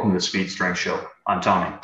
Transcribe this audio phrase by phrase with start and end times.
[0.00, 1.06] Welcome to the Speed Strength Show.
[1.26, 1.76] I'm Tommy.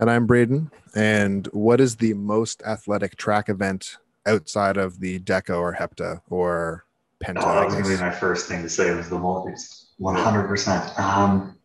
[0.00, 0.72] And I'm Braden.
[0.96, 6.84] And what is the most athletic track event outside of the DECA or HEPTA or
[7.24, 7.42] Penta?
[7.44, 9.92] Oh, that was going to be my first thing to say was the multis.
[10.00, 10.98] 100%.
[10.98, 11.56] Um,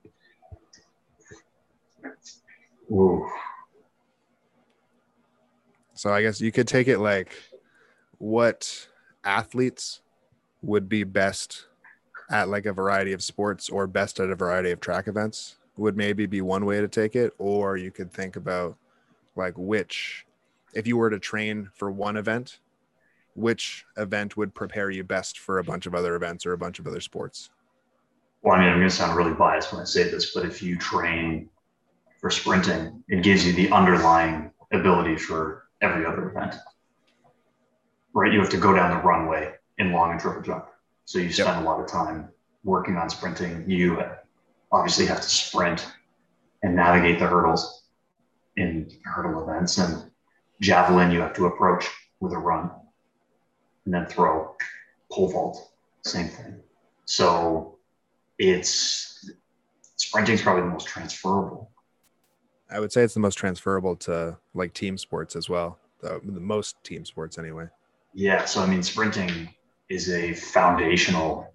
[2.92, 3.28] ooh.
[5.96, 7.34] So I guess you could take it like
[8.20, 8.90] what
[9.24, 10.02] athletes
[10.62, 11.66] would be best
[12.30, 15.97] at like a variety of sports or best at a variety of track events would
[15.97, 18.75] maybe be one way to take it or you could think about
[19.36, 20.25] like which
[20.74, 22.60] if you were to train for one event
[23.36, 26.79] which event would prepare you best for a bunch of other events or a bunch
[26.79, 27.50] of other sports
[28.42, 30.61] well i mean i'm going to sound really biased when i say this but if
[30.61, 31.50] you train
[32.20, 36.56] for sprinting it gives you the underlying ability for every other event
[38.14, 40.66] right you have to go down the runway in long and triple jump
[41.06, 41.61] so you spend yep.
[41.61, 42.30] a lot of time
[42.64, 43.64] working on sprinting.
[43.67, 44.03] You
[44.72, 45.88] obviously have to sprint
[46.64, 47.83] and navigate the hurdles
[48.58, 49.78] in hurdle events.
[49.78, 50.11] And
[50.61, 51.88] javelin, you have to approach
[52.20, 52.70] with a run
[53.86, 54.56] and then throw.
[55.11, 55.72] Pole vault,
[56.03, 56.59] same thing.
[57.06, 57.80] So
[58.38, 59.31] it's
[59.95, 61.72] sprinting is probably the most transferable.
[62.70, 65.80] I would say it's the most transferable to like team sports as well.
[66.02, 67.66] The, the most team sports anyway.
[68.14, 68.45] Yeah.
[68.45, 69.50] So I mean, sprinting
[69.89, 71.52] is a foundational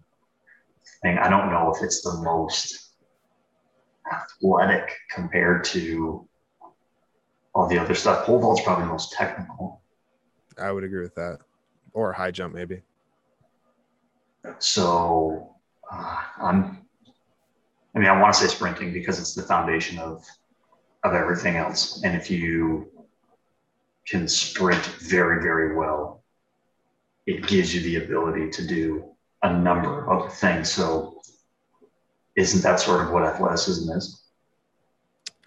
[1.02, 1.18] thing.
[1.18, 2.93] I don't know if it's the most
[4.12, 6.28] athletic compared to
[7.54, 8.26] all the other stuff.
[8.26, 9.80] Pole vault's probably the most technical.
[10.58, 11.38] I would agree with that.
[11.92, 12.82] Or high jump, maybe.
[14.58, 15.54] So
[15.90, 16.80] uh, I'm.
[17.94, 20.24] I mean, I want to say sprinting because it's the foundation of
[21.04, 22.02] of everything else.
[22.02, 22.90] And if you
[24.06, 26.24] can sprint very, very well,
[27.26, 29.04] it gives you the ability to do
[29.42, 30.70] a number of things.
[30.70, 31.20] So,
[32.36, 34.22] isn't that sort of what athleticism is?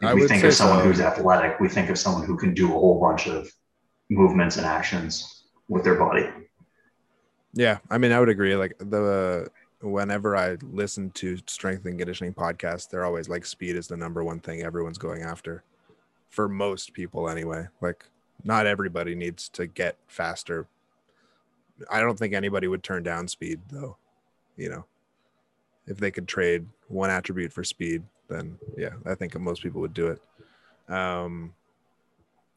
[0.02, 0.83] If we think of someone so.
[0.83, 3.52] who's athletic, we think of someone who can do a whole bunch of
[4.09, 6.30] movements and actions with their body.
[7.53, 8.55] Yeah, I mean, I would agree.
[8.55, 9.49] Like the
[9.81, 14.23] whenever I listen to strength and conditioning podcasts, they're always like speed is the number
[14.23, 15.64] one thing everyone's going after.
[16.30, 17.67] For most people, anyway.
[17.81, 18.05] Like
[18.43, 20.67] not everybody needs to get faster
[21.89, 23.98] I don't think anybody would turn down speed though.
[24.55, 24.86] You know,
[25.86, 29.93] if they could trade one attribute for speed, then yeah, I think most people would
[29.93, 30.21] do it.
[30.93, 31.53] Um,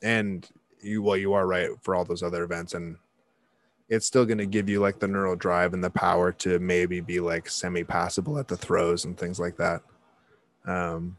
[0.03, 0.49] and
[0.81, 2.97] you, well, you are right for all those other events, and
[3.89, 7.01] it's still going to give you like the neural drive and the power to maybe
[7.01, 9.83] be like semi passable at the throws and things like that.
[10.65, 11.19] Um,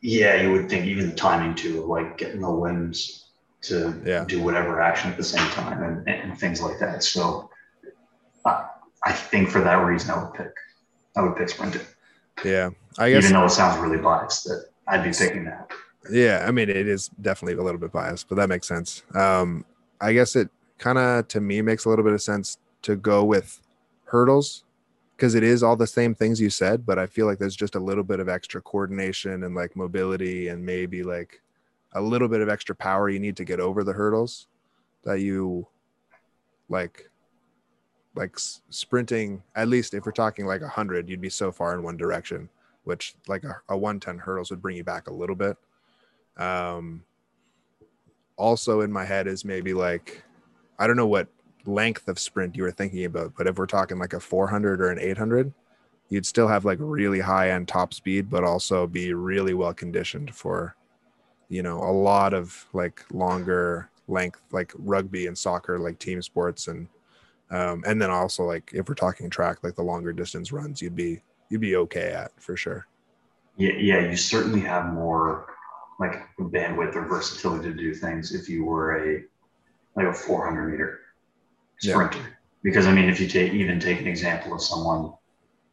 [0.00, 3.30] yeah, you would think even the timing too, of like getting the limbs
[3.62, 4.24] to yeah.
[4.26, 7.02] do whatever action at the same time and, and things like that.
[7.02, 7.48] So
[8.44, 8.64] uh,
[9.04, 10.52] I think for that reason, I would pick,
[11.16, 11.82] I would pick sprinting.
[12.44, 12.70] Yeah.
[12.98, 15.70] I guess, even though it sounds really biased that I'd be picking that.
[16.10, 16.44] Yeah.
[16.46, 19.02] I mean, it is definitely a little bit biased, but that makes sense.
[19.14, 19.64] Um,
[20.00, 23.24] I guess it kind of, to me, makes a little bit of sense to go
[23.24, 23.60] with
[24.04, 24.64] hurdles
[25.16, 27.76] because it is all the same things you said, but I feel like there's just
[27.76, 31.40] a little bit of extra coordination and like mobility and maybe like
[31.92, 34.48] a little bit of extra power you need to get over the hurdles
[35.04, 35.66] that you
[36.68, 37.08] like
[38.14, 41.96] like sprinting at least if we're talking like 100 you'd be so far in one
[41.96, 42.48] direction
[42.84, 45.56] which like a, a 110 hurdles would bring you back a little bit.
[46.36, 47.04] Um
[48.36, 50.24] also in my head is maybe like
[50.78, 51.28] i don't know what
[51.64, 54.90] length of sprint you were thinking about but if we're talking like a 400 or
[54.90, 55.52] an 800
[56.08, 60.34] you'd still have like really high end top speed but also be really well conditioned
[60.34, 60.74] for
[61.48, 66.66] you know a lot of like longer length like rugby and soccer like team sports
[66.68, 66.88] and
[67.52, 70.96] um, and then also like if we're talking track like the longer distance runs you'd
[70.96, 72.86] be you'd be okay at for sure
[73.56, 75.54] yeah yeah you certainly have more
[76.00, 79.22] like bandwidth or versatility to do things if you were a
[79.94, 81.00] like a 400 meter
[81.78, 82.24] sprinter yeah.
[82.62, 85.12] because i mean if you take even take an example of someone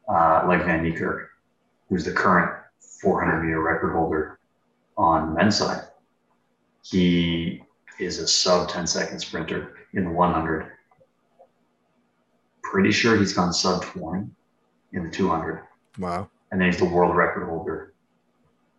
[0.09, 1.27] uh, like van Niekerk,
[1.87, 2.51] who's the current
[3.01, 4.39] 400 meter record holder
[4.97, 5.83] on men's side.
[6.83, 7.61] He
[7.99, 10.71] is a sub 10 second sprinter in the 100.
[12.71, 14.27] Pretty sure he's gone sub 20
[14.93, 15.63] in the 200.
[15.97, 16.29] Wow.
[16.51, 17.93] And then he's the world record holder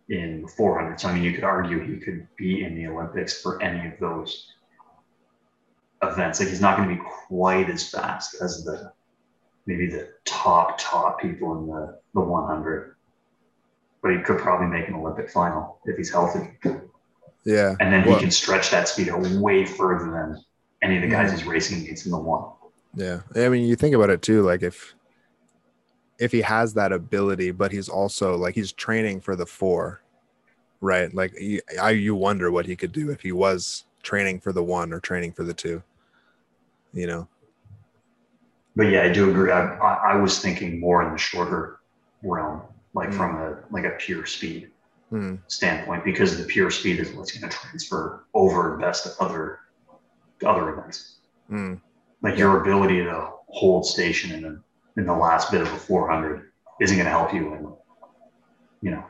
[0.09, 0.99] in 400.
[0.99, 3.99] So, I mean, you could argue he could be in the Olympics for any of
[3.99, 4.53] those
[6.01, 6.39] events.
[6.39, 8.91] Like, he's not going to be quite as fast as the
[9.65, 12.95] maybe the top, top people in the, the 100
[14.01, 16.57] but he could probably make an Olympic final if he's healthy.
[17.43, 17.75] Yeah.
[17.79, 20.43] And then well, he can stretch that speed out way further than
[20.81, 21.37] any of the guys yeah.
[21.37, 22.51] he's racing against in the one.
[22.95, 23.21] Yeah.
[23.35, 24.93] I mean, you think about it too, like if
[26.19, 30.01] if he has that ability, but he's also like he's training for the four,
[30.79, 31.13] right?
[31.13, 34.63] Like you, I, you wonder what he could do if he was training for the
[34.63, 35.81] one or training for the two.
[36.93, 37.27] You know.
[38.75, 39.51] But yeah, I do agree.
[39.51, 41.79] I, I, I was thinking more in the shorter
[42.23, 42.61] realm,
[42.93, 43.17] like Mm.
[43.17, 44.69] from a like a pure speed
[45.09, 45.35] Hmm.
[45.47, 49.59] standpoint, because the pure speed is what's going to transfer over best other
[50.45, 51.17] other events.
[51.49, 51.75] Hmm.
[52.21, 54.61] Like your ability to hold station in the
[54.97, 56.51] in the last bit of a 400
[56.81, 57.73] isn't going to help you in
[58.81, 59.03] you know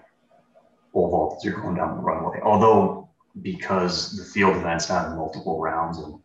[0.93, 2.39] pole vault as you're going down the runway.
[2.43, 3.09] Although
[3.41, 6.19] because the field events have multiple rounds and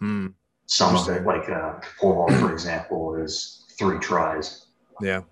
[0.00, 0.26] Hmm.
[0.66, 4.66] some of it, like uh, pole vault, for example, is three tries.
[5.00, 5.22] Yeah.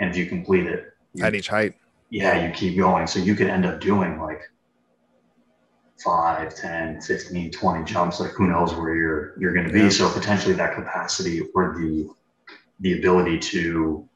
[0.00, 1.74] And if you complete it, you- At each height.
[2.10, 3.06] yeah, you keep going.
[3.06, 4.40] So you could end up doing like
[6.02, 8.20] 5, 10, 15, 20 jumps.
[8.20, 9.80] Like who knows where you're you're going to be.
[9.80, 9.88] Yeah.
[9.88, 12.08] So potentially that capacity or the
[12.80, 14.08] the ability to,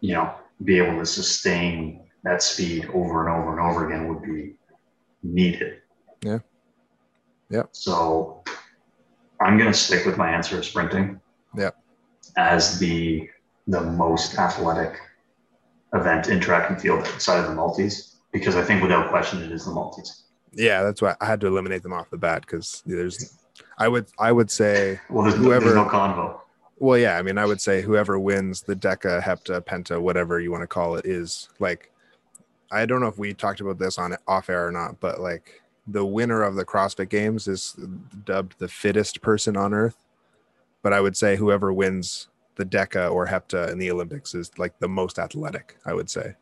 [0.00, 0.34] you know,
[0.64, 4.54] be able to sustain that speed over and over and over again would be
[5.22, 5.80] needed.
[6.22, 6.38] Yeah.
[7.50, 7.68] Yep.
[7.72, 8.42] So
[9.40, 11.20] I'm going to stick with my answer of sprinting.
[11.56, 11.76] Yep.
[12.36, 13.28] As the
[13.66, 15.00] the most athletic
[15.92, 19.50] event in track and field outside of the multis because I think without question it
[19.50, 20.24] is the multis.
[20.52, 23.36] Yeah, that's why I had to eliminate them off the bat because there's.
[23.78, 26.40] I would I would say Well, there's, Whoever- there's no convo.
[26.78, 30.50] Well, yeah, I mean, I would say whoever wins the Deca, Hepta, Penta, whatever you
[30.50, 31.90] want to call it, is like,
[32.70, 35.62] I don't know if we talked about this on off air or not, but like
[35.86, 37.74] the winner of the CrossFit Games is
[38.26, 39.96] dubbed the fittest person on earth.
[40.82, 44.78] But I would say whoever wins the Deca or Hepta in the Olympics is like
[44.78, 45.78] the most athletic.
[45.86, 46.34] I would say.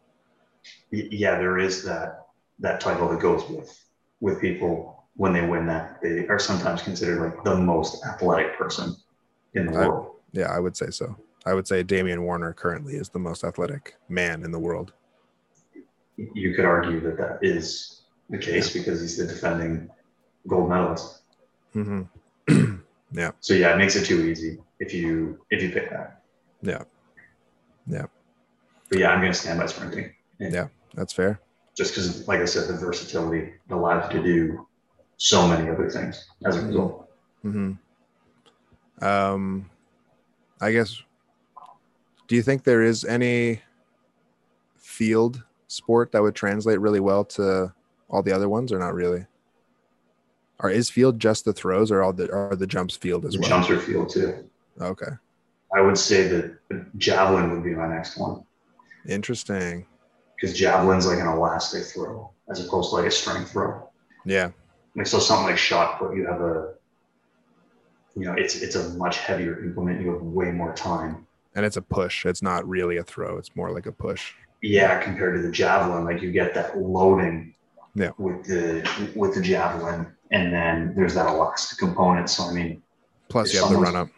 [0.91, 2.27] Yeah, there is that
[2.59, 3.84] that title that goes with
[4.25, 6.01] with people when they win that.
[6.03, 8.97] They are sometimes considered like the most athletic person
[9.53, 10.17] in the I- world.
[10.33, 11.15] Yeah, I would say so.
[11.47, 14.95] I would say Damian Warner currently is the most athletic man in the world.
[16.17, 18.01] You could argue that that is
[18.31, 19.91] the case because he's the defending
[20.49, 21.21] gold medalist.
[21.75, 22.03] hmm
[23.13, 23.33] yeah.
[23.41, 26.23] So yeah, it makes it too easy if you if you pick that.
[26.63, 26.85] Yeah.
[27.87, 28.07] Yeah.
[28.89, 30.15] But yeah, I'm gonna stand by sprinting.
[30.39, 30.69] Yeah.
[30.95, 31.41] That's fair.
[31.77, 34.67] Just because, like I said, the versatility allows you to do
[35.17, 36.67] so many other things as a Mhm.
[36.69, 37.09] result.
[37.43, 37.73] hmm
[39.03, 39.69] Um,
[40.61, 41.03] I guess.
[42.29, 43.61] Do you think there is any
[44.77, 47.73] field sport that would translate really well to
[48.09, 49.27] all the other ones, or not really?
[50.61, 53.41] Or is field just the throws, or all the are the jumps field as The
[53.41, 53.49] well?
[53.49, 54.49] jumps are field too.
[54.81, 55.11] Okay,
[55.75, 56.59] I would say that
[56.99, 58.45] javelin would be my next one
[59.07, 59.87] interesting.
[60.37, 63.89] Because javelin's like an elastic throw as opposed to like a strength throw.
[64.27, 64.51] Yeah,
[64.97, 66.75] Like so, something like shot put, you have a,
[68.17, 70.01] you know, it's it's a much heavier implement.
[70.01, 71.27] You have way more time.
[71.55, 72.25] and it's a push.
[72.27, 73.37] It's not really a throw.
[73.39, 74.33] It's more like a push.
[74.63, 77.55] Yeah, compared to the javelin, like you get that loading.
[77.95, 78.11] Yeah.
[78.19, 82.29] With the with the javelin, and then there's that elastic component.
[82.31, 82.83] So I mean,
[83.29, 84.09] Plus, you have the run up.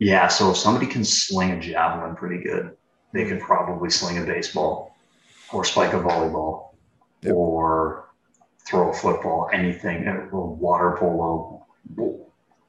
[0.00, 2.76] Yeah, so if somebody can sling a javelin pretty good,
[3.12, 4.93] they can probably sling a baseball
[5.54, 6.70] or spike a volleyball
[7.22, 7.34] Yep.
[7.34, 8.10] or
[8.66, 11.64] throw a football, anything, water polo,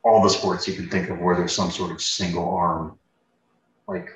[0.03, 2.97] all the sports you can think of where there's some sort of single arm,
[3.87, 4.07] like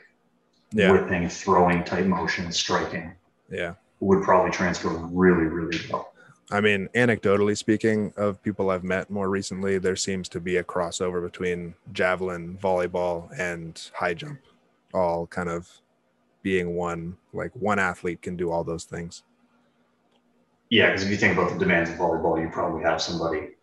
[0.71, 3.14] Yeah, whipping, throwing type motion, striking,
[3.49, 3.73] yeah.
[3.99, 6.14] would probably transfer really, really well.
[6.52, 10.64] I mean, anecdotally speaking, of people I've met more recently, there seems to be a
[10.64, 14.40] crossover between javelin, volleyball, and high jump,
[14.94, 15.69] all kind of
[16.42, 17.18] being one.
[17.34, 19.24] Like one athlete can do all those things.
[20.69, 23.56] Yeah, because if you think about the demands of volleyball, you probably have somebody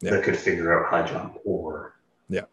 [0.00, 0.12] Yeah.
[0.12, 1.94] that could figure out high jump or
[2.28, 2.44] Yeah.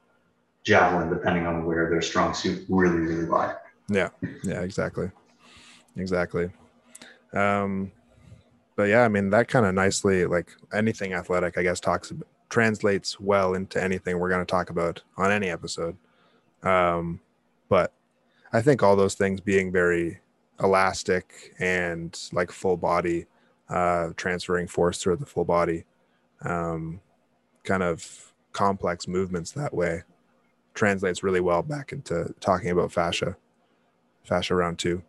[0.64, 3.56] javelin, depending on where their strong suit really, really lie.
[3.88, 4.10] Yeah,
[4.44, 5.12] yeah, exactly,
[5.96, 6.50] exactly.
[7.34, 7.92] Um,
[8.76, 12.12] but yeah, I mean that kind of nicely, like anything athletic, I guess, talks
[12.50, 15.98] translates well into anything we're going to talk about on any episode.
[16.64, 17.20] Um,
[17.70, 17.92] but
[18.56, 20.22] I think all those things being very
[20.62, 23.26] elastic and like full body,
[23.68, 25.84] uh, transferring force through the full body,
[26.42, 27.02] um,
[27.66, 30.04] kind of complex movements that way
[30.74, 33.36] translates really well back into talking about fascia
[34.24, 35.04] fascia round two.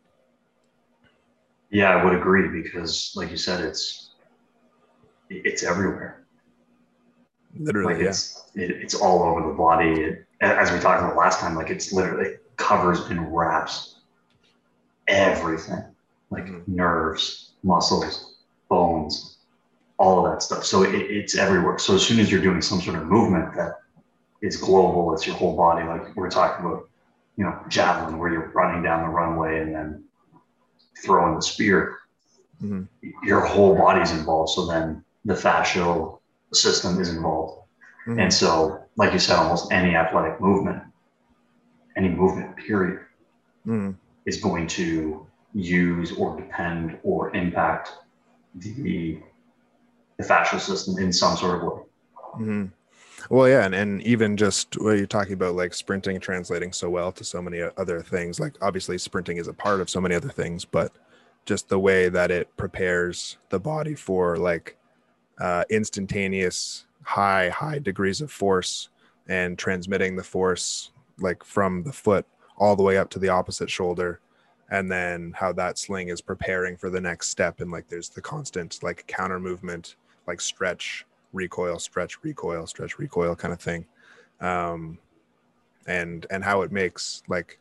[1.70, 4.14] Yeah, I would agree because, like you said, it's
[5.30, 6.26] it's everywhere.
[7.56, 8.08] Literally, Like yeah.
[8.08, 9.92] it's it, it's all over the body.
[10.02, 14.00] It, as we talked about last time, like it's literally it covers and wraps
[15.08, 15.84] everything,
[16.30, 16.66] like Mhm.
[16.68, 18.36] nerves, muscles,
[18.68, 19.38] bones,
[19.98, 20.64] all of that stuff.
[20.64, 21.78] So it, it's everywhere.
[21.78, 23.80] So as soon as you're doing some sort of movement that
[24.42, 25.86] is global, it's your whole body.
[25.86, 26.88] Like we're talking about
[27.36, 30.02] you know, javelin where you're running down the runway and then
[31.04, 31.98] throwing the spear.
[32.58, 32.84] hmm
[33.22, 34.50] Your whole body's involved.
[34.52, 36.20] So then the fascial
[36.54, 37.64] system is involved.
[38.06, 40.82] hmm And so, like you said, almost any athletic movement,
[41.96, 43.00] any movement period,
[43.64, 43.92] hmm
[44.26, 45.24] is going to
[45.54, 47.92] use or depend or impact
[48.56, 49.20] the
[50.18, 51.82] the fascial system in some sort of way.
[52.36, 52.64] hmm
[53.30, 57.12] Well, yeah, and, and even just what you're talking about, like sprinting translating so well
[57.12, 58.40] to so many other things.
[58.40, 60.92] Like obviously, sprinting is a part of so many other things, but
[61.44, 64.76] just the way that it prepares the body for like
[65.38, 68.88] uh, instantaneous high high degrees of force
[69.28, 73.70] and transmitting the force like from the foot all the way up to the opposite
[73.70, 74.20] shoulder
[74.70, 78.20] and then how that sling is preparing for the next step and like there's the
[78.20, 79.96] constant like counter movement
[80.26, 83.86] like stretch recoil stretch recoil stretch recoil kind of thing.
[84.40, 84.98] Um
[85.86, 87.58] and and how it makes like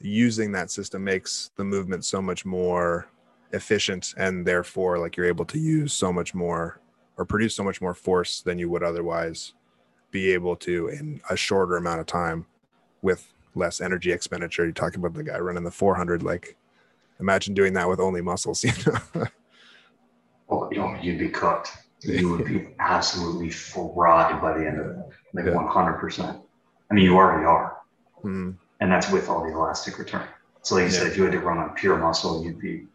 [0.00, 3.08] using that system makes the movement so much more
[3.52, 6.80] efficient and therefore like you're able to use so much more
[7.16, 9.54] or produce so much more force than you would otherwise
[10.10, 12.44] be able to in a shorter amount of time
[13.02, 16.56] with less energy expenditure you're talking about the guy running the 400 like
[17.20, 19.26] imagine doing that with only muscles you know
[20.48, 21.72] Well, you know, you'd be cooked.
[22.02, 24.96] You would be absolutely fried by the end of it,
[25.34, 25.52] like Yeah.
[25.54, 26.40] 100%.
[26.88, 27.78] I mean, you already are.
[28.24, 28.56] Mhm.
[28.80, 30.26] and that's with all the elastic return.
[30.62, 32.86] So, like you said, if you had to run on pure muscle, you'd be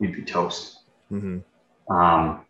[0.00, 0.80] you'd be toast.
[1.10, 1.42] Mhm.
[1.88, 2.44] Um,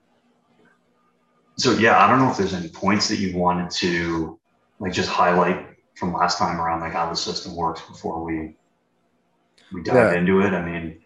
[1.57, 4.39] so yeah, I don't know if there's any points that you wanted to
[4.81, 8.55] like just highlight from last time around, like how the system works before we
[9.73, 10.19] we dive Yeah.
[10.19, 10.53] into it.
[10.53, 11.01] I mean,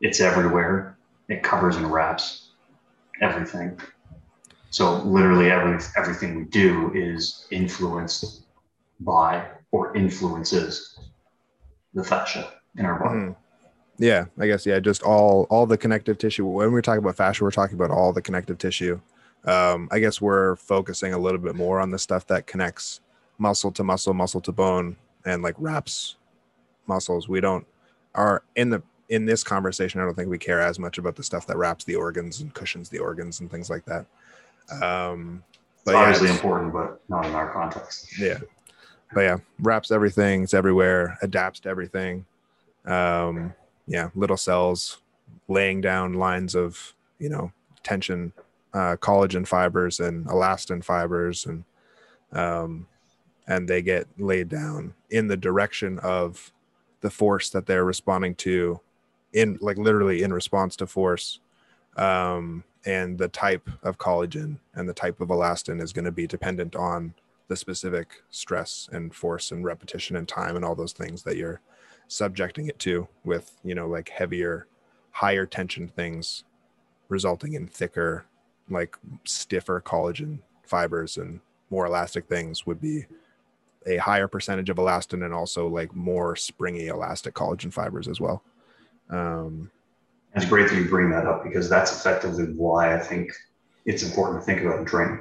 [0.00, 0.96] it's everywhere.
[1.28, 2.50] It covers and wraps
[3.20, 3.80] everything.
[4.70, 8.44] So literally every everything we do is influenced
[9.00, 10.98] by or influences
[11.94, 13.18] the fascia in our body.
[13.18, 13.36] Mhm.
[13.98, 16.44] Yeah, I guess yeah, just all all the connective tissue.
[16.46, 19.00] When we're talking about fascia, we're talking about all the connective tissue.
[19.44, 23.00] Um, I guess we're focusing a little bit more on the stuff that connects
[23.38, 26.16] muscle to muscle, muscle to bone, and like wraps
[26.86, 27.28] muscles.
[27.28, 27.66] We don't
[28.14, 30.00] are in the in this conversation.
[30.00, 32.52] I don't think we care as much about the stuff that wraps the organs and
[32.54, 34.06] cushions the organs and things like that.
[34.82, 35.42] Um,
[35.74, 38.18] It's but yeah, obviously it's- important, but not in our context.
[38.18, 38.38] yeah
[39.14, 42.26] but yeah wraps everything it's everywhere adapts to everything
[42.86, 43.54] um
[43.86, 44.98] yeah little cells
[45.46, 47.52] laying down lines of you know
[47.84, 48.32] tension
[48.74, 51.62] uh collagen fibers and elastin fibers and
[52.32, 52.88] um
[53.46, 56.52] and they get laid down in the direction of
[57.00, 58.80] the force that they're responding to
[59.32, 61.40] in like literally in response to force
[61.96, 66.26] um and the type of collagen and the type of elastin is going to be
[66.26, 67.14] dependent on
[67.48, 71.60] the specific stress and force and repetition and time and all those things that you're
[72.08, 74.66] subjecting it to with you know like heavier
[75.10, 76.44] higher tension things
[77.08, 78.24] resulting in thicker
[78.68, 83.06] like stiffer collagen fibers and more elastic things would be
[83.86, 88.42] a higher percentage of elastin and also like more springy elastic collagen fibers as well.
[89.10, 89.70] Um
[90.34, 93.32] It's great that you bring that up because that's effectively why I think
[93.84, 95.20] it's important to think about training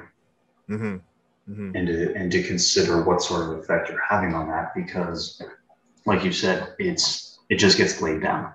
[0.69, 1.01] mhm,
[1.49, 5.41] mhm, and to and to consider what sort of effect you're having on that because
[6.05, 8.53] like you said, it's it just gets laid down.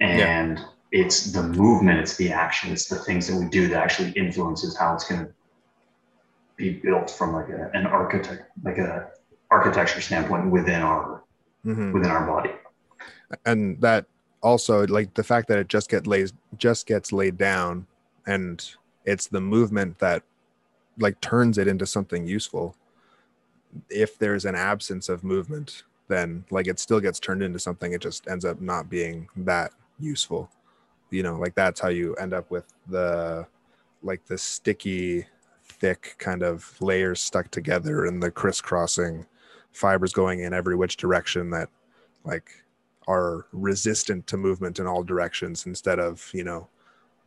[0.00, 0.60] And
[0.92, 4.76] it's the movement, it's the action, it's the things that we do that actually influences
[4.76, 5.28] how it's gonna
[6.58, 9.08] be built from like a, an architect like a
[9.50, 11.22] architecture standpoint within our
[11.64, 11.92] mhm.
[11.94, 12.50] within our body.
[13.46, 14.04] and that
[14.42, 17.86] also like the fact that it just get lays just gets laid down
[18.26, 18.74] and
[19.04, 20.22] it's the movement that
[20.98, 22.76] like turns it into something useful
[23.88, 28.00] if there's an absence of movement then like it still gets turned into something it
[28.00, 30.50] just ends up not being that useful
[31.10, 33.46] you know like that's how you end up with the
[34.02, 35.26] like the sticky
[35.80, 39.26] thick kind of layers stuck together and the crisscrossing
[39.72, 41.68] fibers going in every which direction that
[42.24, 42.50] like
[43.06, 46.68] are resistant to movement in all directions instead of you know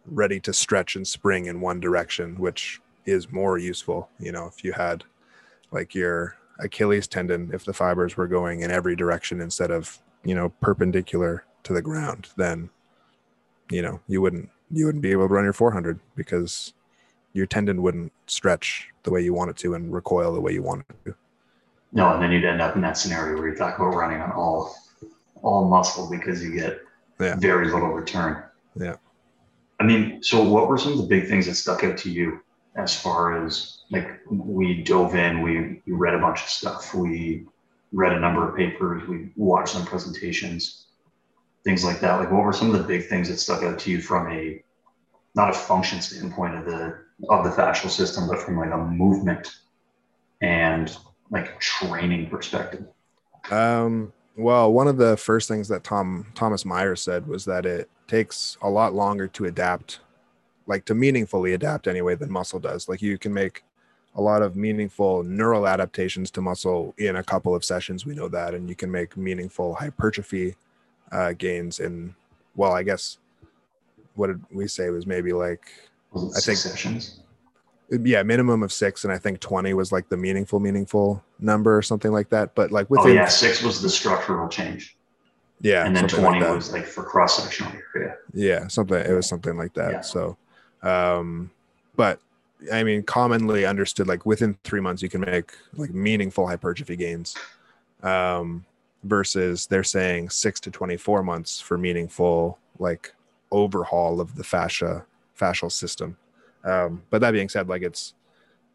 [0.05, 4.63] ready to stretch and spring in one direction which is more useful you know if
[4.63, 5.03] you had
[5.71, 10.35] like your achilles tendon if the fibers were going in every direction instead of you
[10.35, 12.69] know perpendicular to the ground then
[13.69, 16.73] you know you wouldn't you wouldn't be able to run your 400 because
[17.33, 20.61] your tendon wouldn't stretch the way you want it to and recoil the way you
[20.61, 21.15] want it to
[21.93, 24.31] No, and then you'd end up in that scenario where you talk about running on
[24.31, 24.75] all
[25.41, 26.79] all muscle because you get
[27.19, 27.35] Yeah.
[27.35, 28.43] very little return.
[28.75, 28.95] Yeah.
[29.79, 32.41] I mean, so what were some of the big things that stuck out to you
[32.75, 37.45] as far as like we dove in, we, we read a bunch of stuff, we
[37.91, 40.85] read a number of papers, we watched some presentations,
[41.63, 42.19] things like that.
[42.19, 44.63] Like, what were some of the big things that stuck out to you from a
[45.35, 49.55] not a function standpoint of the of the fascial system, but from like a movement
[50.41, 50.95] and
[51.29, 52.85] like training perspective?
[53.49, 57.89] Um, well, one of the first things that Tom Thomas Myers said was that it
[58.07, 59.99] takes a lot longer to adapt,
[60.67, 62.87] like to meaningfully adapt anyway than muscle does.
[62.87, 63.63] Like you can make
[64.15, 68.05] a lot of meaningful neural adaptations to muscle in a couple of sessions.
[68.05, 70.55] We know that, and you can make meaningful hypertrophy
[71.11, 72.15] uh, gains in
[72.55, 73.17] well, I guess
[74.15, 75.71] what did we say was maybe like
[76.15, 77.17] I think- sessions?
[77.89, 81.81] yeah minimum of six and i think 20 was like the meaningful meaningful number or
[81.81, 84.95] something like that but like Oh within yeah, six was the structural change,
[85.59, 88.15] yeah and then something like twenty was like for cross sectional area.
[88.33, 90.01] yeah something it was something like that Yeah.
[90.01, 90.37] so
[90.83, 91.51] um
[91.97, 92.21] but
[92.71, 97.35] i mean commonly understood like within three months you can make like meaningful hypertrophy gains
[98.03, 98.63] um
[99.03, 103.13] versus they're saying six to 24 months for meaningful like
[103.51, 105.03] overhaul of the fascia
[105.41, 106.17] fascial system.
[106.63, 108.13] Um but that being said like it's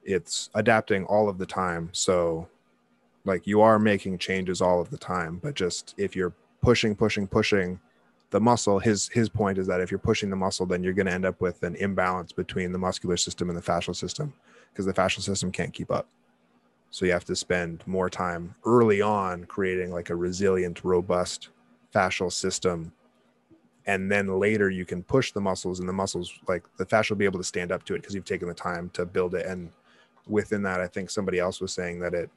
[0.05, 1.91] it's adapting all of the time.
[1.93, 2.49] So
[3.25, 6.33] like you are making changes all of the time but just if you're
[6.63, 7.79] pushing pushing pushing
[8.31, 11.07] the muscle his his point is that if you're pushing the muscle then you're going
[11.07, 14.33] to end up with an imbalance between the muscular system and the fascial system
[14.77, 16.07] because the fascial system can't keep up.
[16.91, 21.49] So you have to spend more time early on creating like a resilient robust
[21.95, 22.93] fascial system
[23.87, 27.19] and then later you can push the muscles and the muscles like the fascia will
[27.19, 29.47] be able to stand up to it because you've taken the time to build it.
[29.47, 29.71] And
[30.27, 32.29] within that i think somebody else was saying that it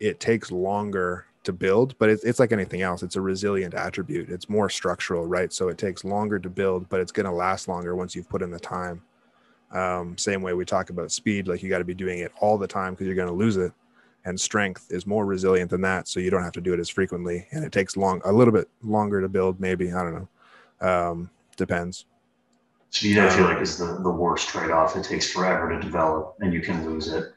[0.00, 3.02] it takes longer to build but it's, it's like anything else.
[3.02, 4.30] It's a resilient attribute.
[4.30, 5.52] It's more structural right?
[5.52, 8.42] So it takes longer to build but it's going to last longer once you've put
[8.42, 9.02] in the time.
[9.72, 12.58] Um, same way we talk about speed like you got to be doing it all
[12.58, 13.72] the time because you're going to lose it.
[14.26, 16.88] And strength is more resilient than that so you don't have to do it as
[16.88, 17.46] frequently.
[17.52, 20.28] And it takes long a little bit longer to build maybe i don't know
[20.80, 22.06] um, depends
[22.90, 24.96] So you Speed, I feel like, is the, the worst trade off.
[24.96, 27.32] It takes forever to develop, and you can lose it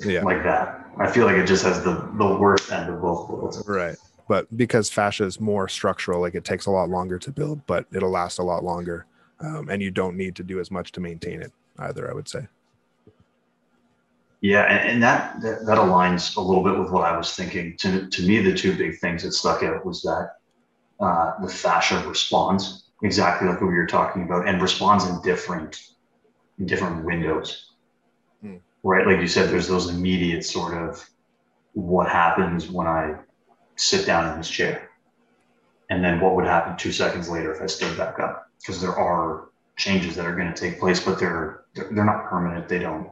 [0.00, 0.86] yeah like that.
[0.98, 3.62] I feel like it just has the, the worst end of both worlds.
[3.66, 3.96] right
[4.28, 7.86] but because fascia is more structural like it takes a lot longer to build but
[7.92, 9.06] it'll last a lot longer
[9.40, 12.28] um, and you don't need to do as much to maintain it either i would
[12.28, 12.46] say
[14.42, 17.76] Yeah, and, and that, that that aligns a little bit with what I was thinking.
[17.78, 20.30] To to me, the two big things that stuck out was that
[21.00, 25.80] uh, the fascia responds exactly like what we were talking about, and responds in different
[26.58, 27.70] in different windows.
[28.42, 28.56] Hmm.
[28.82, 31.08] Right, like you said, there's those immediate sort of
[31.72, 33.16] what happens when I
[33.76, 34.90] sit down in this chair,
[35.88, 38.96] and then what would happen two seconds later if I stood back up, because there
[38.96, 42.68] are changes that are going to take place, but they're, they're not permanent.
[42.68, 43.10] They don't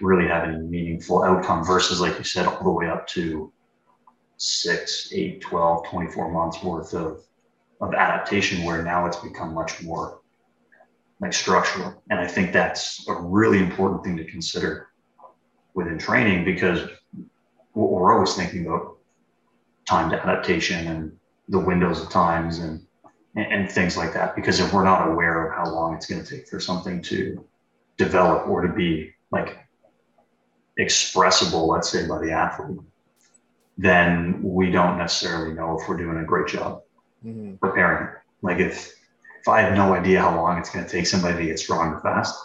[0.00, 3.52] really have any meaningful outcome versus like you said all the way up to
[4.38, 7.24] 6 8 12 24 months worth of
[7.80, 10.20] of adaptation where now it's become much more
[11.20, 12.02] like structural.
[12.10, 14.88] And i think that's a really important thing to consider
[15.74, 16.88] within training because
[17.74, 18.98] we're always thinking about
[19.86, 21.12] timed adaptation and
[21.48, 22.84] the windows of times and,
[23.36, 24.36] and things like that.
[24.36, 27.44] Because if we're not aware of how long it's going to take for something to
[27.96, 29.58] develop or to be like
[30.78, 32.78] expressible, let's say, by the athlete,
[33.78, 36.82] then we don't necessarily know if we're doing a great job
[37.24, 37.54] mm-hmm.
[37.56, 38.08] preparing.
[38.42, 38.92] Like if
[39.40, 41.92] if I have no idea how long it's going to take somebody to get strong
[41.92, 42.36] and fast,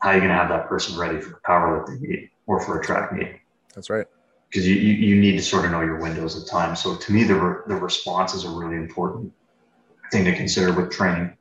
[0.00, 2.78] how are you going to have that person ready for a powerlifting meet or for
[2.78, 3.40] a track meet?
[3.74, 4.06] that's right
[4.50, 6.76] Because you, you you need to sort of know your windows of time.
[6.76, 9.32] So to me, the re- the response is a really important
[10.12, 11.36] thing to consider with training,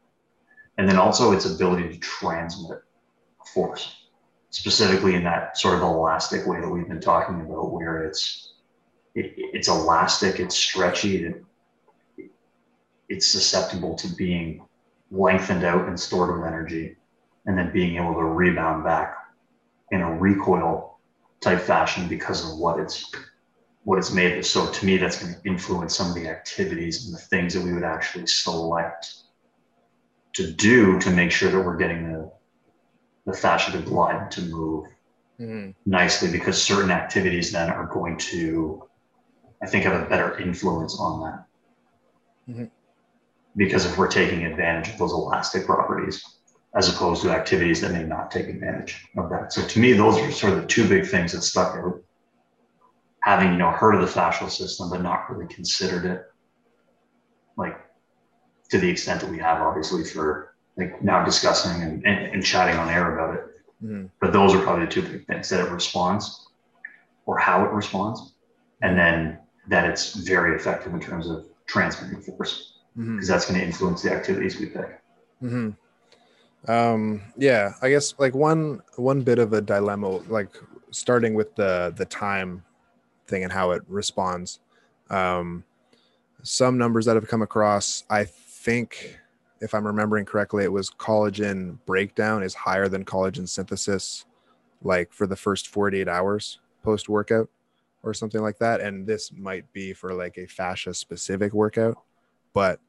[0.78, 2.80] and then also its ability to transmit
[3.54, 3.98] force
[4.50, 8.53] specifically in that sort of elastic way that we've been talking about, where it's
[9.16, 11.44] it, it's elastic, it's stretchy, it,
[13.10, 14.66] it's susceptible to being
[15.12, 16.96] lengthened out and stored with energy,
[17.46, 19.16] and then being able to rebound back
[19.92, 20.98] in a recoil
[21.42, 23.12] type fashion because of what it's
[23.84, 24.46] what it's made of.
[24.46, 27.62] So to me, that's going to influence some of the activities and the things that
[27.62, 29.14] we would actually select
[30.34, 32.32] to do to make sure that we're getting the
[33.26, 34.86] the fascia to glide to move
[35.40, 35.72] mm-hmm.
[35.86, 38.84] nicely because certain activities then are going to
[39.64, 41.46] i think have a better influence on that.
[42.50, 42.70] Mhm.
[43.56, 46.22] because if we're taking advantage of those elastic properties
[46.76, 49.54] as opposed to activities that may not take advantage of that.
[49.54, 52.02] So to me those are sort of the two big things that stuck out.
[53.22, 56.22] Having you know heard of the fascial system but not really considered it
[57.56, 57.78] like
[58.70, 62.76] to the extent that we have obviously for like now discussing and, and, and chatting
[62.76, 63.44] on air about it.
[63.84, 64.10] Mhm.
[64.20, 66.48] but those are probably the two big things that it responds
[67.28, 68.34] or how it responds.
[68.82, 73.28] And then that it's very effective in terms of transmitting force because Mhm.
[73.28, 75.00] that's going to influence the activities we pick.
[75.40, 75.70] hmm
[76.68, 80.50] Um, yeah, I guess like one one bit of a dilemma, like
[80.92, 82.64] starting with the the time
[83.28, 84.60] thing and how it responds.
[85.10, 85.66] Um,
[86.42, 89.20] some numbers that have come across, I think,
[89.60, 94.26] if I'm remembering correctly, it was collagen breakdown is higher than collagen synthesis,
[94.82, 97.50] like for the first 48 hours post workout
[98.04, 98.82] or something like that.
[98.82, 101.98] And this might be for like a fascia specific workout,
[102.54, 102.80] but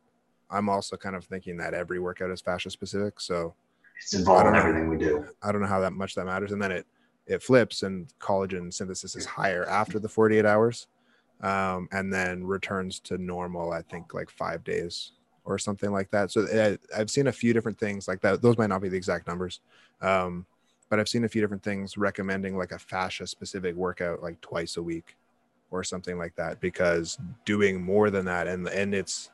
[0.50, 3.20] I'm also kind of thinking that every workout is fascia specific.
[3.20, 3.54] So
[3.96, 5.26] It's involved in everything we do.
[5.42, 6.52] I don't know how that much that matters.
[6.52, 6.86] And then it
[7.26, 10.88] it flips and collagen synthesis is higher after the 48 hours.
[11.40, 15.12] Um, and then returns to normal, I think like five days
[15.44, 16.30] or something like that.
[16.30, 18.40] So uh, I've seen a few different things like that.
[18.40, 19.60] Those might not be the exact numbers.
[20.00, 20.46] Um,
[20.94, 24.76] but I've seen a few different things recommending like a fascia specific workout like twice
[24.76, 25.16] a week
[25.72, 29.32] or something like that because doing more than that and and it's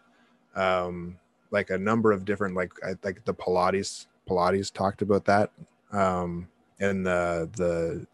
[0.57, 1.19] um
[1.51, 5.51] like a number of different like I, like the Pilates Pilates talked about that
[5.93, 8.07] um in the the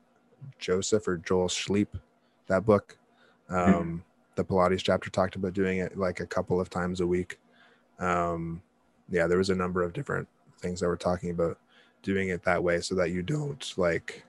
[0.59, 2.01] Joseph or Joel Schleip
[2.49, 2.99] that book
[3.49, 4.03] um
[4.35, 7.39] the Pilates chapter talked about doing it like a couple of times a week.
[8.01, 8.61] Um
[9.09, 10.27] yeah there was a number of different
[10.59, 11.61] things that we're talking about
[12.07, 14.25] doing it that way so that you don't like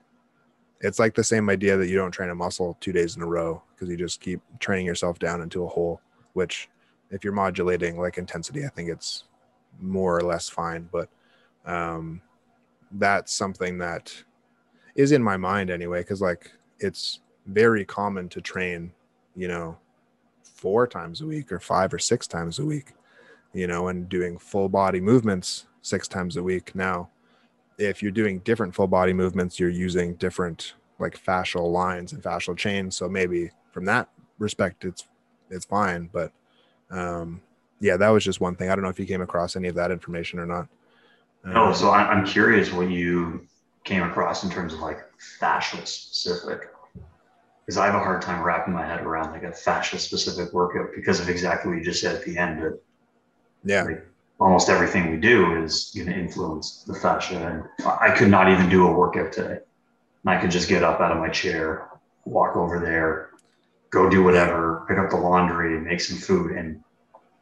[0.80, 3.26] it's like the same idea that you don't train a muscle two days in a
[3.26, 6.00] row because you just keep training yourself down into a hole
[6.32, 6.68] which
[7.12, 9.24] if you're modulating like intensity i think it's
[9.80, 11.08] more or less fine but
[11.66, 12.20] um
[12.92, 14.12] that's something that
[14.96, 18.90] is in my mind anyway because like it's very common to train
[19.36, 19.78] you know
[20.42, 22.92] four times a week or five or six times a week
[23.52, 27.08] you know and doing full body movements six times a week now
[27.78, 32.56] if you're doing different full body movements you're using different like fascial lines and fascial
[32.56, 35.06] chains so maybe from that respect it's
[35.50, 36.32] it's fine but
[36.90, 37.40] um
[37.80, 39.74] yeah that was just one thing i don't know if you came across any of
[39.74, 40.68] that information or not
[41.44, 43.46] No, Um, so I, I'm curious what you
[43.84, 44.98] came across in terms of like
[45.40, 46.68] fascia specific.
[47.66, 50.88] Because I have a hard time wrapping my head around like a fascia specific workout
[50.94, 52.62] because of exactly what you just said at the end.
[52.62, 52.80] That
[53.64, 54.07] yeah like
[54.40, 57.68] almost everything we do is going to influence the fascia.
[57.78, 59.58] And I could not even do a workout today.
[60.24, 61.88] And I could just get up out of my chair,
[62.24, 63.30] walk over there,
[63.90, 66.82] go do whatever, pick up the laundry, make some food, and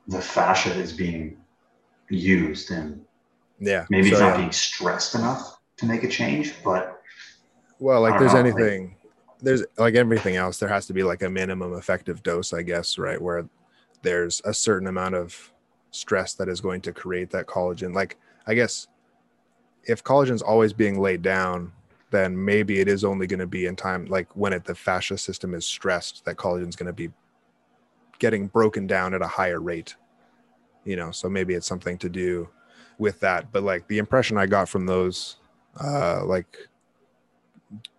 [0.08, 1.36] the fascia is being
[2.08, 3.04] used and
[3.58, 4.36] yeah maybe So, it's not yeah.
[4.38, 7.00] being stressed enough to make a change, but
[7.80, 8.96] well like there's know, like- anything
[9.42, 12.96] there's like everything else there has to be like a minimum effective dose i guess
[12.96, 13.46] right where
[14.02, 15.52] there's a certain amount of
[15.96, 17.94] stress that is going to create that collagen.
[17.94, 18.86] Like i guess
[19.84, 21.72] if collagen's always being laid down
[22.10, 25.18] then maybe it is only going to be in time like when it the fascia
[25.18, 27.10] system is stressed that collagen's going to be
[28.18, 29.96] getting broken down at a higher rate
[30.86, 31.10] you know?
[31.10, 32.48] So maybe it's something to do
[32.96, 33.52] with that.
[33.52, 35.36] But like the impression i got from those
[35.78, 36.56] uh like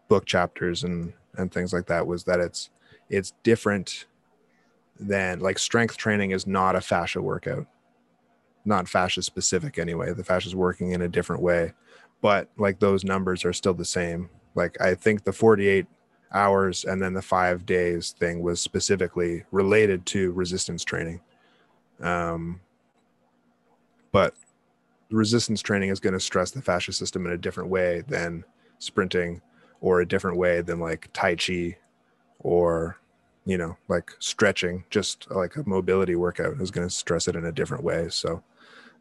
[0.08, 2.72] book chapters and and things like that was that it's
[3.10, 4.06] it's different
[5.00, 7.68] than like strength training is not a fascia workout
[8.68, 10.14] not fascia specific anyway.
[10.14, 11.74] The fascia is working in a different way
[12.22, 14.30] but like those numbers are still the same.
[14.56, 15.86] Like i think the 48
[16.34, 21.22] hours and then the five days thing was specifically related to resistance training.
[22.02, 22.60] Um
[24.12, 24.34] but
[25.10, 28.44] resistance training is going to stress the fascial system in a different way than
[28.80, 29.42] sprinting
[29.80, 31.78] or a different way than like tai chi
[32.40, 32.98] or
[33.46, 34.84] you know like stretching.
[34.90, 38.10] Just like a mobility workout is going to stress it in a different way.
[38.10, 38.44] So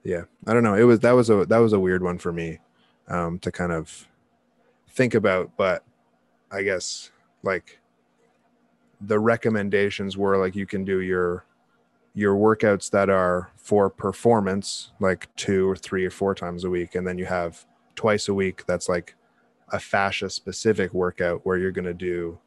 [0.07, 0.23] yeah.
[0.47, 0.75] I don't know.
[0.75, 2.61] It was that was a that was a weird one for me
[3.09, 4.09] um to kind of
[4.91, 5.85] think about but
[6.51, 7.11] i guess
[7.43, 7.79] like
[9.03, 11.45] the recommendations were like you can do your
[12.15, 16.95] your workouts that are for performance like two or three or four times a week
[16.95, 19.15] and then you have twice a week that's like
[19.73, 22.39] a fascia specific workout where you're going to do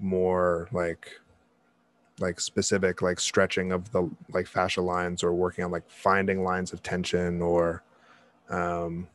[0.00, 1.20] more like
[2.20, 6.72] like specific like stretching of the like fascia lines or working on like finding lines
[6.72, 7.82] of tension or
[8.50, 9.08] um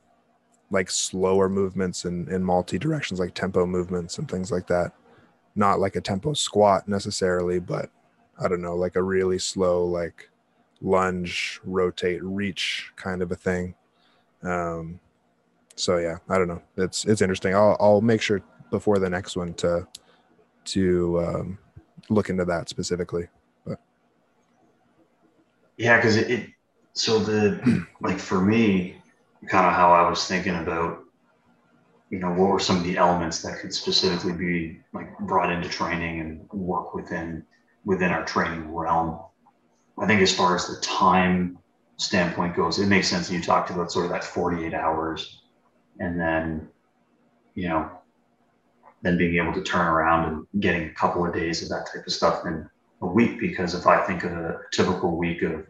[0.71, 4.93] like slower movements in in multi directions like tempo movements and things like that.
[5.55, 7.89] Not like a tempo squat necessarily but
[8.39, 10.29] i don't know like a really slow like
[10.81, 13.75] lunge rotate reach kind of a thing.
[14.43, 14.99] Um
[15.75, 16.62] so yeah i don't know.
[16.77, 17.55] It's it's interesting.
[17.55, 19.88] I'll i'll make sure before the next one to
[20.65, 21.57] to um
[22.09, 23.27] look into that specifically
[23.65, 23.79] But.
[25.77, 26.49] yeah, because it, it
[26.93, 28.95] so the like for me,
[29.47, 30.99] kind of how I was thinking about,
[32.09, 35.69] you know, what were some of the elements that could specifically be like brought into
[35.69, 37.43] training and work within
[37.85, 39.19] within our training realm.
[39.99, 41.57] I think as far as the time
[41.97, 43.31] standpoint goes, it makes sense.
[43.31, 45.41] You talked about sort of that 48 hours
[45.99, 46.67] and then,
[47.55, 47.89] you know,
[49.01, 52.05] then being able to turn around and getting a couple of days of that type
[52.05, 52.67] of stuff in
[53.01, 53.39] a week.
[53.39, 55.65] Because if I think of a typical week of,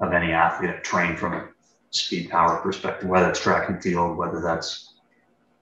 [0.00, 1.48] of any athlete I've trained from a
[1.90, 4.94] speed power perspective, whether it's track and field, whether that's,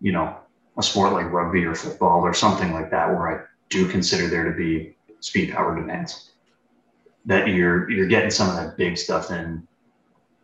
[0.00, 0.36] you know,
[0.78, 4.50] a sport like rugby or football or something like that, where I do consider there
[4.50, 6.32] to be speed power demands,
[7.24, 9.66] that you're you're getting some of that big stuff in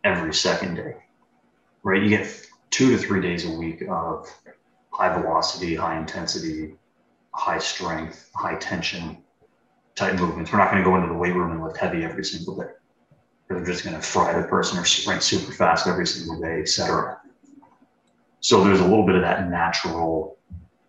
[0.03, 0.95] every second day,
[1.83, 2.01] right?
[2.01, 4.27] You get two to three days a week of
[4.93, 6.75] high velocity, high intensity,
[7.33, 9.17] high strength, high tension
[9.95, 10.51] type movements.
[10.51, 12.69] We're not going to go into the weight room and lift heavy every single day.
[13.47, 17.19] They're just going to fry the person or sprint super fast every single day, etc.
[18.39, 20.37] So there's a little bit of that natural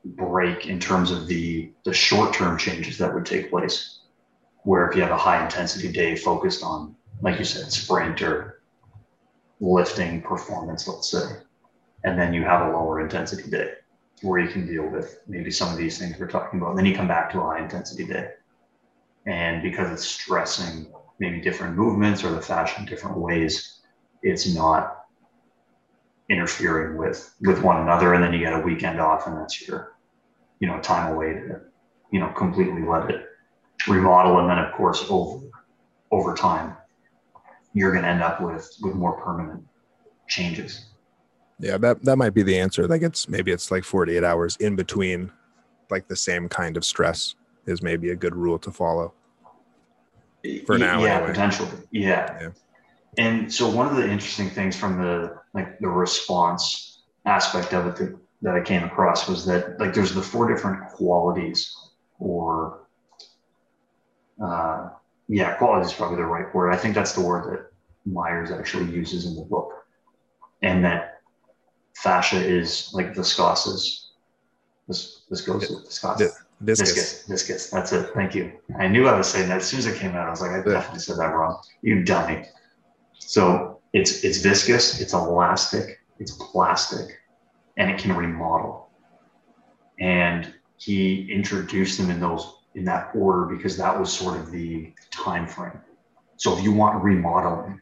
[0.04, 4.00] break in terms of the the short-term changes that would take place.
[4.64, 8.62] Where if you have a high intensity day focused on, like you said, sprint or
[9.60, 11.36] lifting performance, let's say,
[12.04, 13.74] and then you have a lower intensity day
[14.22, 16.70] where you can deal with maybe some of these things we're talking about.
[16.70, 18.30] And then you come back to a high intensity day.
[19.26, 20.86] And because it's stressing
[21.18, 23.80] maybe different movements or the fascia different ways,
[24.22, 25.06] it's not
[26.28, 28.14] interfering with with one another.
[28.14, 29.96] And then you get a weekend off and that's your,
[30.60, 31.60] you know, time away to,
[32.10, 33.26] you know, completely let it
[33.88, 34.38] remodel.
[34.38, 35.46] And then of course over
[36.10, 36.76] over time,
[37.72, 39.64] you're gonna end up with with more permanent
[40.28, 40.93] changes.
[41.58, 42.86] Yeah, that that might be the answer.
[42.86, 45.30] Like it's maybe it's like 48 hours in between
[45.90, 47.34] like the same kind of stress
[47.66, 49.12] is maybe a good rule to follow.
[50.66, 51.30] For now, yeah, anyway.
[51.30, 52.38] potentially, yeah.
[52.40, 52.48] Yeah.
[53.16, 57.96] And so one of the interesting things from the like the response aspect of it
[57.96, 61.74] that, that I came across was that like there's the four different qualities
[62.18, 62.80] or
[64.42, 64.90] uh,
[65.28, 66.72] yeah, quality is probably the right word.
[66.72, 67.72] I think that's the word that
[68.10, 69.72] Myers actually uses in the book,
[70.62, 71.13] and that
[71.96, 74.10] fascia is like viscosas.
[74.88, 76.32] This viscosas, viscosas.
[76.60, 76.92] Viscous.
[76.94, 77.70] Viscous, viscous.
[77.70, 78.10] That's it.
[78.14, 78.52] Thank you.
[78.78, 80.26] I knew I was saying that as soon as it came out.
[80.26, 81.60] I was like, I definitely said that wrong.
[81.82, 82.44] You dummy.
[83.18, 87.20] So it's it's viscous, it's elastic, it's plastic,
[87.76, 88.90] and it can remodel.
[90.00, 94.92] And he introduced them in those in that order because that was sort of the
[95.10, 95.80] time frame.
[96.36, 97.80] So if you want remodeling,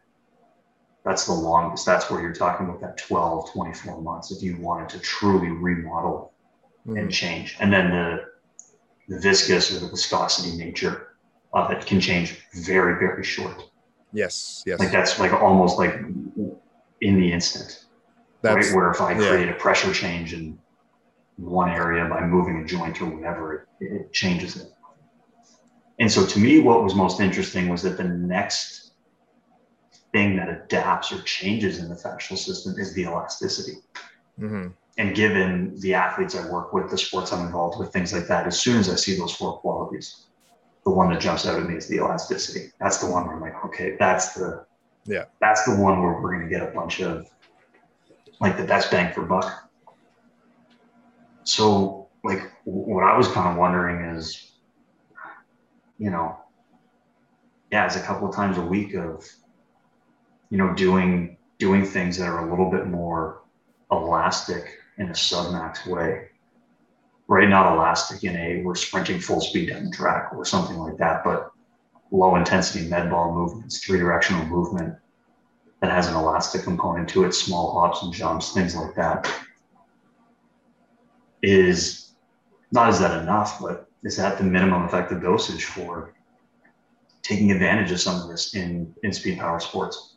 [1.04, 1.84] that's the longest.
[1.84, 6.32] That's where you're talking about that 12, 24 months if you wanted to truly remodel
[6.86, 7.12] and Mhm.
[7.12, 7.56] change.
[7.60, 8.32] And then the
[9.08, 11.16] the viscous or the viscosity nature
[11.52, 13.62] of it can change very, very short.
[14.12, 14.78] Yes, yes.
[14.78, 15.94] Like that's like almost like
[17.00, 17.84] in the instant.
[18.42, 18.76] That's right?
[18.76, 19.28] Where if I yeah.
[19.28, 20.58] create a pressure change in
[21.36, 24.72] one area by moving a joint or whatever, it, it changes it.
[25.98, 28.81] And so to me, what was most interesting was that the next
[30.12, 33.78] thing that adapts or changes in the fascial system is the elasticity
[34.38, 34.72] mhm.
[34.98, 38.46] and given the athletes I work with, the sports I'm involved with, things like that,
[38.46, 40.26] as soon as I see those four qualities,
[40.84, 42.72] the one that jumps out at me is the elasticity.
[42.80, 44.66] That's the one where I'm like, okay, that's the
[45.04, 45.24] Yeah.
[45.40, 47.28] that's the one where we're gonna get a bunch of
[48.40, 49.70] like the best bang for buck.
[51.44, 54.52] So like what I was kind of wondering is,
[55.98, 56.36] you know,
[57.70, 59.24] yeah, it's a couple of times a week of,
[60.52, 63.40] you know, doing doing things that are a little bit more
[63.90, 66.28] elastic in a submax way.
[67.26, 70.98] Right, not elastic in a we're sprinting full speed down the track or something like
[70.98, 71.52] that, but
[72.10, 74.94] low intensity med ball movements, three directional movement
[75.80, 79.32] that has an elastic component to it, small hops and jumps, things like that.
[81.42, 82.12] Is
[82.72, 86.12] not is that enough, but is that the minimum effective dosage for
[87.22, 90.11] taking advantage of some of this in, in speed power sports?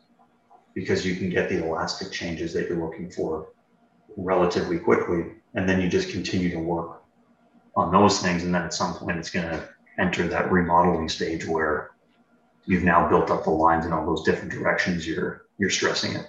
[0.76, 3.48] Because you can get the elastic changes that you're looking for
[4.16, 7.02] relatively quickly, and then you just continue to work
[7.74, 11.46] on those things, and then at some point it's going to enter that remodeling stage
[11.46, 11.90] where
[12.66, 15.06] you've now built up the lines in all those different directions.
[15.06, 16.26] You're you're stressing it.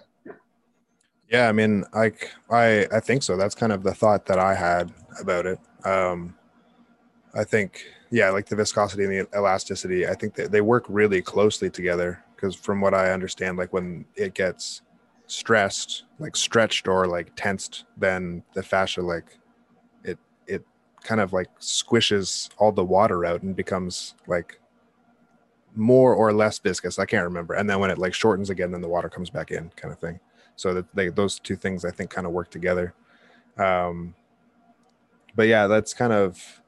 [1.29, 3.35] Yeah, I mean, like I I think so.
[3.35, 5.59] That's kind of the thought that I had about it.
[5.83, 6.35] Um
[7.33, 11.21] I think yeah, like the viscosity and the elasticity, I think that they work really
[11.21, 14.83] closely together because from what I understand, like when it gets
[15.25, 19.37] stressed, like stretched or like tensed, then the fascia like
[20.03, 20.63] it it
[21.03, 24.59] kind of like squishes all the water out and becomes like
[25.75, 26.99] more or less viscous.
[26.99, 27.55] I can't remember.
[27.55, 29.99] And then when it like shortens again, then the water comes back in, kind of
[29.99, 30.19] thing.
[30.55, 32.93] So that they, those two things I think kind of work together.
[33.57, 34.15] Um,
[35.35, 36.61] but yeah, that's kind of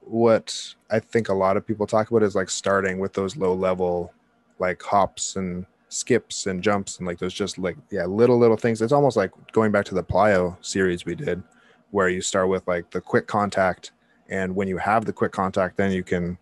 [0.00, 3.54] what I think a lot of people talk about is like starting with those low
[3.54, 4.12] level
[4.58, 8.82] like hops and skips and jumps and like those just like yeah little little things.
[8.82, 11.42] It's almost like going back to the plyo series we did
[11.90, 13.92] where you start with like the quick contact
[14.28, 16.36] and when you have the quick contact then you can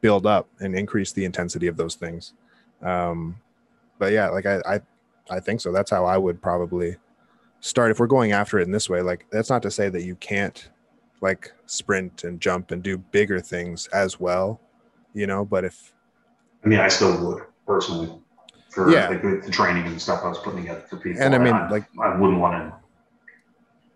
[0.00, 2.34] build up and increase the intensity of those things.
[2.82, 3.36] Um
[3.98, 4.80] but yeah like i i,
[5.30, 5.72] I think so.
[5.72, 6.96] That's how i would probably
[7.60, 7.90] start.
[7.90, 10.16] If we're going after it in this way like that's not to say that you
[10.16, 10.70] can't
[11.20, 14.60] like sprint and jump and do bigger things as well
[15.14, 15.92] you know but if
[16.64, 18.10] I mean, I still would personally
[18.70, 19.08] for Yeah.
[19.10, 21.22] like the, the training and stuff I was putting together for people.
[21.22, 22.74] And I mean, I, like- I wouldn't want to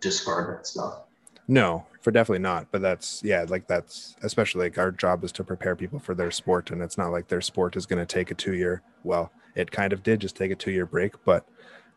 [0.01, 1.01] discard that stuff.
[1.49, 2.69] No, for definitely not.
[2.71, 6.31] But that's yeah, like that's especially like our job is to prepare people for their
[6.31, 8.81] sport, and it's not like their sport is going to take a two year.
[9.03, 11.45] Well, it kind of did just take a two year break, but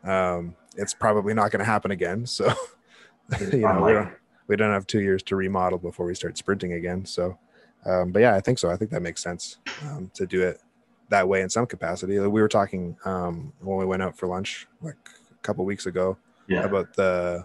[0.02, 2.26] um, it's probably not going to happen again.
[2.26, 2.52] So
[3.52, 4.12] you know, we don't,
[4.48, 7.06] we don't have two years to remodel before we start sprinting again.
[7.06, 7.38] So,
[7.86, 8.68] um, but yeah, I think so.
[8.68, 10.60] I think that makes sense um, to do it
[11.08, 12.18] that way in some capacity.
[12.18, 14.96] We were talking um, when we went out for lunch like
[15.30, 16.16] a couple weeks ago
[16.48, 16.64] yeah.
[16.64, 17.44] about the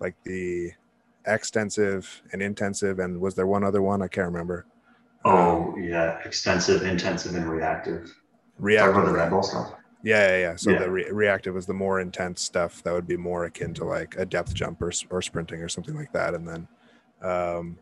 [0.00, 0.72] like the
[1.26, 4.64] extensive and intensive and was there one other one i can't remember
[5.24, 8.04] Oh yeah, extensive, intensive, and reactive.
[8.04, 8.14] Talk
[8.60, 9.72] reactive about the Red Bull stuff.
[10.02, 10.78] yeah yeah yeah so Yeah.
[10.78, 14.14] the re- reactive was the more intense stuff that would be more akin to like
[14.16, 16.68] a depth jump or, or sprinting or something like that and then
[17.20, 17.78] um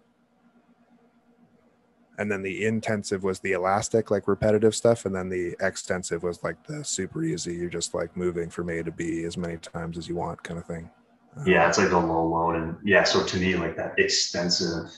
[2.19, 6.43] and then the intensive was the elastic like repetitive stuff and then the extensive was
[6.43, 9.99] like the super easy you're just like moving from a to b as many times
[9.99, 10.91] as you want kind of thing
[11.37, 13.05] Um, Yeah, it's like the low load, and yeah.
[13.05, 14.91] So to me, like that extensive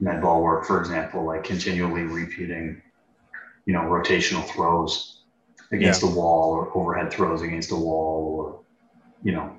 [0.00, 2.82] med ball work, for example, like continually repeating,
[3.64, 5.22] you know, rotational throws
[5.72, 8.60] against the wall or overhead throws against a wall, or
[9.22, 9.56] you know,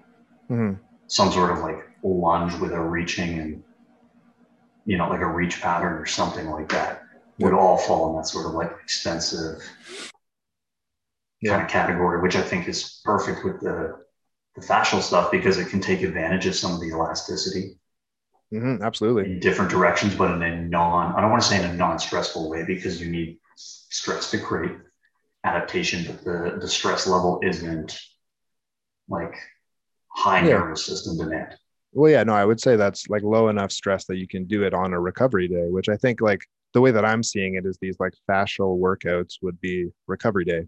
[0.50, 0.80] mhm.
[1.08, 3.63] some sort of like lunge with a reaching and
[4.88, 7.04] you know like a reach pattern or something like that
[7.38, 9.62] would all fall in that sort of like extensive
[11.41, 11.52] Yeah.
[11.52, 14.00] kind of category which i think is perfect with the
[14.56, 17.78] the fascial stuff because it can take advantage of some of the elasticity
[18.52, 21.69] Mhm, absolutely in different directions but in a non i don't want to say in
[21.69, 24.78] a non-stressful way because you need stress to create
[25.43, 28.00] adaptation but the the stress level isn't
[29.10, 29.36] like
[30.08, 30.60] high Yeah.
[30.60, 31.58] nervous system demand
[31.98, 34.62] Well, yeah, no, I would say that's like low enough stress that you can do
[34.62, 36.42] it on a recovery day, which I think like
[36.76, 40.68] the way that I'm seeing it is these like fascial workouts would be recovery day,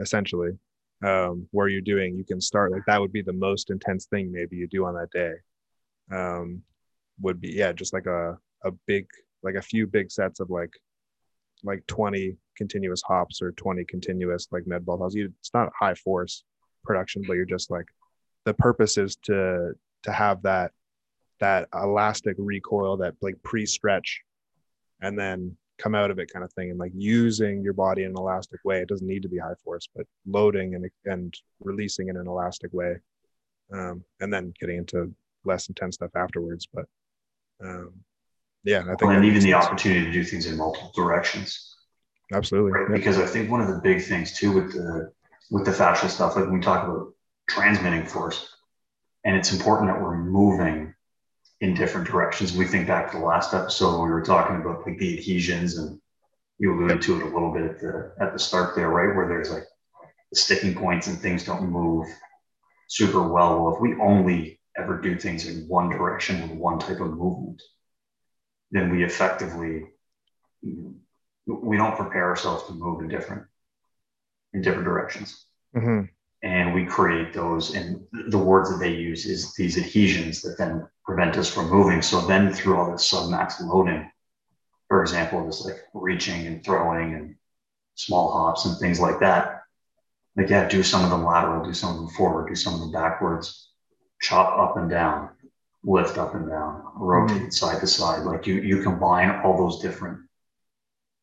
[0.00, 0.58] essentially,
[1.04, 4.32] um, where you're doing, you can start like that would be the most intense thing
[4.32, 5.34] maybe you do on that day.
[6.10, 6.62] Um,
[7.20, 9.06] would be, yeah, just like a, a big,
[9.44, 10.72] like a few big sets of like,
[11.62, 15.08] like 20 continuous hops or 20 continuous like med ball.
[15.14, 16.42] It's not high force
[16.82, 17.86] production, but you're just like,
[18.44, 20.70] the purpose is to to have that
[21.40, 24.22] that elastic recoil that like pre-stretch
[25.00, 28.10] and then come out of it kind of thing and like using your body in
[28.10, 32.08] an elastic way it doesn't need to be high force but loading and and releasing
[32.08, 32.94] in an elastic way
[33.72, 35.12] um, and then getting into
[35.44, 36.86] less intense stuff afterwards but
[37.64, 37.92] um,
[38.62, 39.64] yeah i think Well, and even the sense.
[39.66, 41.76] opportunity to do things in multiple directions,
[42.32, 42.86] absolutely right?
[42.88, 42.96] yeah.
[42.96, 45.10] Because I think one of the big things too with the
[45.50, 47.12] with the fascial stuff, like when we talk about
[47.48, 48.53] transmitting force,
[49.24, 50.94] and it's important that we're moving
[51.60, 52.56] in different directions.
[52.56, 55.78] We think back to the last episode when we were talking about like the adhesions,
[55.78, 56.00] and
[56.58, 59.14] you alluded to it a little bit at the at the start there, right?
[59.14, 59.64] Where there's like
[60.30, 62.06] the sticking points and things don't move
[62.88, 63.62] super well.
[63.62, 67.62] Well, if we only ever do things in one direction with one type of movement,
[68.70, 69.86] then we effectively
[71.46, 73.44] we don't prepare ourselves to move in different
[74.54, 76.08] in different directions Mhm.
[76.44, 80.86] And we create those and the words that they use is these adhesions that then
[81.04, 82.02] prevent us from moving.
[82.02, 84.10] So then through all this submax loading
[84.88, 87.34] for example this like reaching and throwing and
[87.96, 89.62] small hops and things like that
[90.36, 92.80] like yeah do some of them lateral do some of them forward do some of
[92.80, 93.70] them backwards
[94.20, 95.30] chop up and down
[95.84, 97.50] lift up and down rotate mm-hmm.
[97.50, 98.24] side to side.
[98.24, 100.20] Like you you combine all those different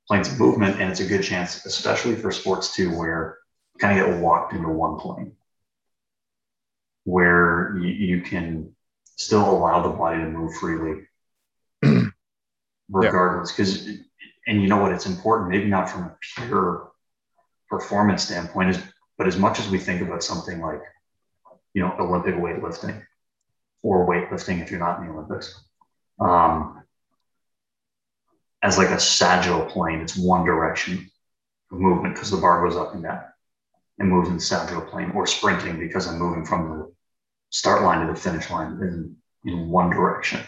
[0.07, 3.37] planes of movement and it's a good chance especially for sports too where
[3.81, 5.33] kind of get walked into one plane
[7.03, 8.73] where you, you can
[9.17, 11.01] still allow the body to move freely
[12.89, 13.51] regardless.
[13.51, 13.87] Because
[14.47, 14.91] and you know what?
[14.93, 16.91] It's important maybe not from a pure
[17.71, 18.77] performance standpoint is
[19.17, 20.81] but as much as we think about something like
[21.73, 23.01] you know olympic weightlifting
[23.81, 25.63] or weightlifting if you're not in the olympics
[26.19, 26.83] um,
[28.61, 31.09] as like a sagittal plane it's one direction
[31.71, 33.23] of movement because the bar goes up and down
[33.99, 36.93] and moves in the sagittal plane or sprinting because i'm moving from the
[37.49, 39.15] start line to the finish line in,
[39.45, 40.39] in one direction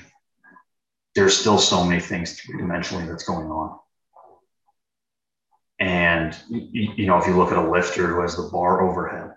[1.16, 3.80] there's still so many things three dimensionally that's going on.
[5.80, 9.32] And you know, if you look at a lifter who has the bar overhead,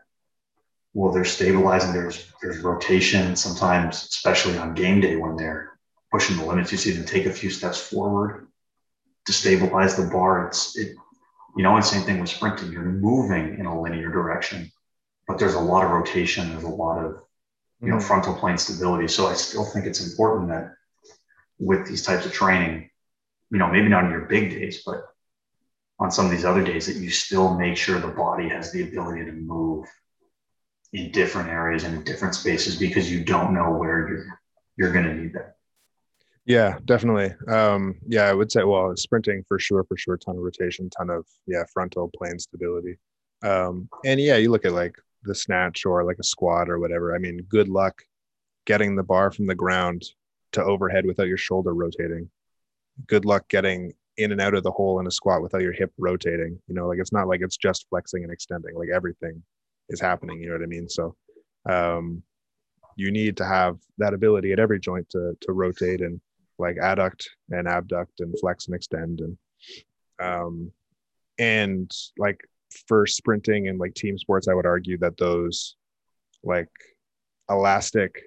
[0.94, 1.92] well, they're stabilizing.
[1.92, 5.78] There's there's rotation sometimes, especially on game day when they're
[6.12, 6.72] pushing the limits.
[6.72, 8.46] You see them take a few steps forward
[9.26, 10.46] to stabilize the bar.
[10.46, 10.96] It's it,
[11.56, 12.70] you know, and same thing with sprinting.
[12.70, 14.70] You're moving in a linear direction,
[15.26, 16.50] but there's a lot of rotation.
[16.50, 17.22] There's a lot of
[17.80, 18.06] you know mm-hmm.
[18.06, 19.08] frontal plane stability.
[19.08, 20.74] So I still think it's important that
[21.58, 22.90] with these types of training,
[23.50, 25.02] you know, maybe not on your big days, but
[25.98, 28.82] on some of these other days that you still make sure the body has the
[28.82, 29.86] ability to move
[30.92, 34.40] in different areas and different spaces because you don't know where you're
[34.76, 35.56] you're going to need that.
[36.46, 37.34] Yeah, definitely.
[37.52, 41.10] Um, yeah, I would say, well, sprinting for sure, for sure, ton of rotation, ton
[41.10, 42.98] of yeah, frontal plane stability.
[43.42, 44.94] Um, and yeah, you look at like
[45.24, 47.14] the snatch or like a squat or whatever.
[47.14, 48.02] I mean, good luck
[48.66, 50.04] getting the bar from the ground
[50.52, 52.30] to overhead without your shoulder rotating.
[53.06, 55.92] Good luck getting in and out of the hole in a squat without your hip
[55.98, 56.60] rotating.
[56.68, 58.76] You know, like it's not like it's just flexing and extending.
[58.76, 59.42] Like everything
[59.88, 60.40] is happening.
[60.40, 60.88] You know what I mean?
[60.88, 61.16] So,
[61.68, 62.22] um,
[62.96, 66.20] you need to have that ability at every joint to to rotate and
[66.58, 69.36] like adduct and abduct and flex and extend and
[70.20, 70.70] um
[71.38, 72.40] and like
[72.86, 75.76] for sprinting and like team sports, I would argue that those
[76.42, 76.68] like
[77.50, 78.22] elastic,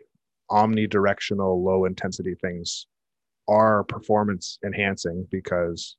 [0.51, 2.87] omnidirectional, low intensity things
[3.47, 5.95] are performance enhancing because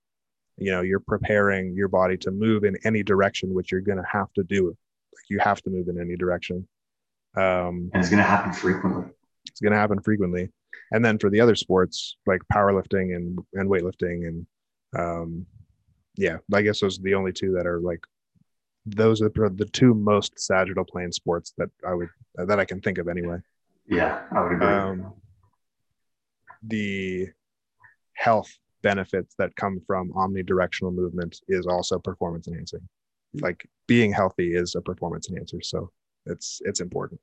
[0.57, 4.09] you know you're preparing your body to move in any direction which you're going to
[4.11, 4.69] have to do.
[4.69, 6.67] Like you have to move in any direction.
[7.37, 9.11] Um and it's going to happen frequently.
[9.47, 10.51] it's going to happen frequently
[10.93, 14.47] and then for the other sports like powerlifting and and weightlifting and
[14.99, 15.47] um
[16.17, 18.01] yeah i guess those are the only two that are like
[18.87, 22.99] those are the two most sagittal plane sports that I would that I can think
[22.99, 23.39] of anyway.
[23.87, 24.67] Yeah, I would agree.
[24.67, 25.13] Um,
[26.63, 27.29] the
[28.15, 28.51] health
[28.83, 32.87] benefits that come from omnidirectional movement is also performance enhancing.
[33.35, 35.91] Like being healthy is a performance enhancer, so
[36.27, 37.21] it's it's important.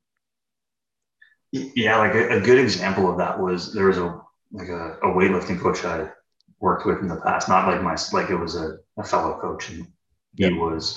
[1.52, 4.22] Yeah, like a, a good example of that was there was a
[4.52, 6.10] like a, a weightlifting coach I
[6.60, 9.70] worked with in the past, not like my like it was a, a fellow coach,
[9.70, 9.88] and
[10.36, 10.94] he was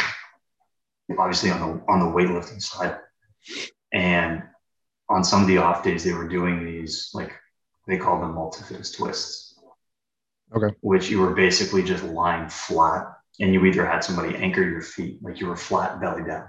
[1.19, 2.97] obviously on the on the weightlifting side.
[3.93, 4.43] And
[5.09, 7.33] on some of the off days, they were doing these like
[7.87, 9.59] they call them multifidus twists.
[10.55, 10.75] Okay.
[10.81, 13.07] Which you were basically just lying flat,
[13.39, 16.49] and you either had somebody anchor your feet, like you were flat belly down,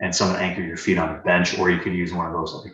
[0.00, 2.52] and someone anchor your feet on a bench, or you could use one of those
[2.64, 2.72] like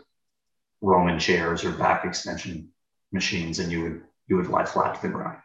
[0.81, 2.71] Roman chairs or back extension
[3.13, 5.39] machines, and you would you would lie flat to the ground,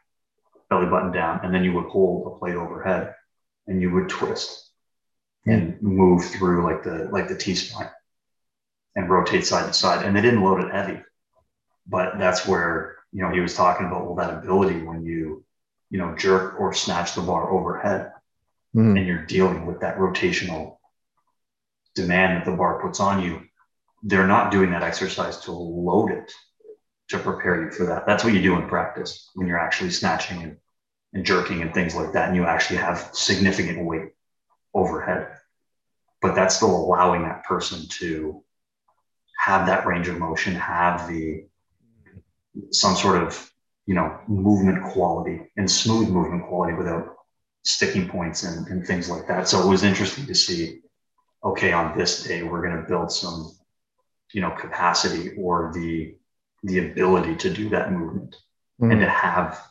[0.70, 3.16] belly button down, and then you would hold a plate overhead,
[3.68, 4.72] and you would twist
[5.46, 7.90] and move through like the like the T spine
[8.96, 10.06] and rotate side to side.
[10.06, 11.02] And they didn't load it heavy,
[11.88, 15.44] but that's where you know he was talking about well that ability when you
[15.90, 18.12] you know jerk or snatch the bar overhead
[18.76, 18.98] mm.
[18.98, 20.78] and you're dealing with that rotational
[21.96, 23.42] demand that the bar puts on you.
[24.04, 26.32] They're not doing that exercise to load it
[27.10, 28.06] to prepare you for that.
[28.06, 30.58] That's what you do in practice when you're actually snatching and,
[31.14, 34.10] and jerking and things like that, and you actually have significant weight
[34.74, 35.30] overhead.
[36.22, 38.43] But that's still allowing that person to
[39.39, 41.45] have that range of motion, have the
[42.72, 43.51] some sort of
[43.86, 47.16] you know movement quality and smooth movement quality without
[47.64, 49.47] sticking points and, and things like that.
[49.47, 50.82] So it was interesting to see,
[51.43, 53.51] okay, on this day we're going to build some,
[54.34, 56.16] you know, capacity or the
[56.64, 58.36] the ability to do that movement
[58.82, 58.92] mm-hmm.
[58.92, 59.62] and to have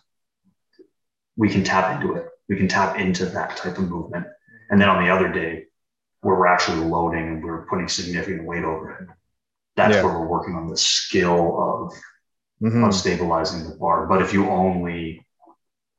[1.36, 2.26] we can tap into it.
[2.48, 4.26] We can tap into that type of movement
[4.72, 5.66] and then on the other day,
[6.22, 9.08] where we're actually loading and we're putting significant weight over it,
[9.76, 10.02] that's yeah.
[10.02, 11.92] where we're working on the skill of,
[12.62, 12.84] mm-hmm.
[12.84, 14.06] of stabilizing the bar.
[14.06, 15.26] But if you only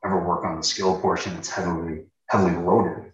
[0.03, 3.11] ever work on the skill portion, it's heavily heavily loaded.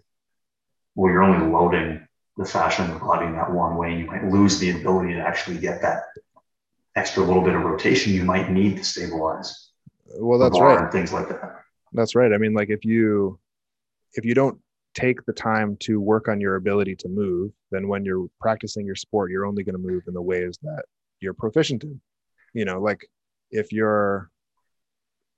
[0.94, 2.08] Well, you're only loading
[2.40, 3.98] the fascia in the body in that one way.
[3.98, 6.04] You might lose the ability to actually get that
[6.96, 9.70] extra little bit of rotation you might need to stabilize.
[10.06, 10.80] Well, that's right.
[10.80, 11.60] And things like that.
[11.92, 12.32] That's right.
[12.32, 13.38] I mean, like if you
[14.14, 14.58] if you don't
[14.94, 18.96] take the time to work on your ability to move, then when you're practicing your
[18.96, 20.84] sport, you're only going to move in the ways that
[21.20, 22.00] you're proficient in.
[22.54, 23.06] You know, like
[23.50, 24.30] if you're,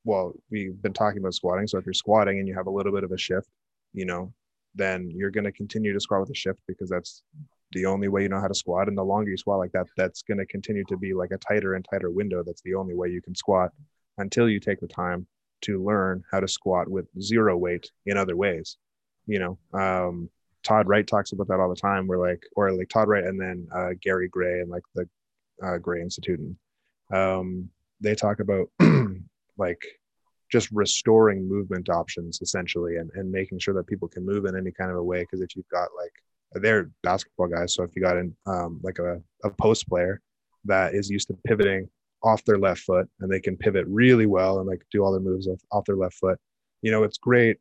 [0.05, 1.67] well, we've been talking about squatting.
[1.67, 3.49] So if you're squatting and you have a little bit of a shift,
[3.93, 4.33] you know,
[4.75, 7.23] then you're going to continue to squat with a shift because that's
[7.73, 8.89] the only way you know how to squat.
[8.89, 11.39] And the longer you squat like that, that's going to continue to be like a
[11.39, 12.43] tighter and tighter window.
[12.45, 13.71] That's the only way you can squat
[14.19, 15.27] until you take the time
[15.63, 18.77] to learn how to squat with zero weight in other ways
[19.27, 20.29] you know um,
[20.63, 23.41] todd wright talks about that all the time we're like or like todd wright and
[23.41, 25.09] then uh, gary gray and like the
[25.65, 26.57] uh, gray institute and
[27.17, 27.69] um,
[28.01, 28.69] they talk about
[29.59, 29.83] like
[30.53, 34.71] just restoring movement options essentially and, and making sure that people can move in any
[34.71, 36.13] kind of a way because if you've got like
[36.63, 40.21] they're basketball guys so if you got in um, like a, a post player
[40.67, 41.89] that is used to pivoting
[42.23, 45.21] off their left foot and they can pivot really well and like do all their
[45.21, 46.39] moves off, off their left foot
[46.83, 47.57] you know it's great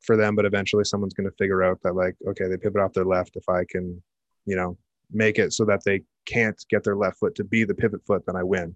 [0.00, 2.94] for them but eventually someone's going to figure out that like okay they pivot off
[2.94, 4.02] their left if i can
[4.46, 4.76] you know
[5.12, 8.24] make it so that they can't get their left foot to be the pivot foot
[8.26, 8.74] then i win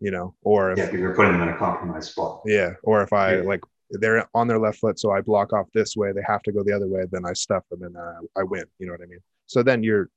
[0.00, 3.12] you know or if, yeah you're putting them in a compromised spot yeah or if
[3.12, 3.42] i yeah.
[3.42, 6.52] like they're on their left foot so i block off this way they have to
[6.52, 9.00] go the other way then i stuff them and uh, i win you know what
[9.00, 10.10] i mean so then you're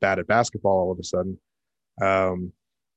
[0.00, 1.38] bad at basketball all of a sudden
[2.02, 2.52] um,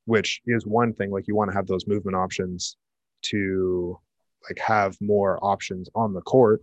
[0.05, 2.77] which is one thing like you want to have those movement options
[3.21, 3.99] to
[4.49, 6.61] like have more options on the court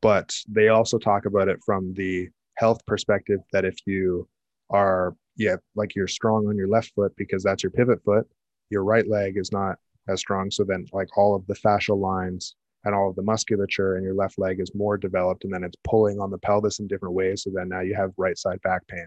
[0.00, 4.28] but they also talk about it from the health perspective that if you
[4.70, 8.26] are yeah like you're strong on your left foot because that's your pivot foot
[8.70, 10.50] your right leg is not as strong.
[10.50, 14.14] So then like all of the fascial lines and all of the musculature in your
[14.14, 17.42] left leg is more developed and then it's pulling on the pelvis in different ways.
[17.42, 19.06] So then now you have right side back pain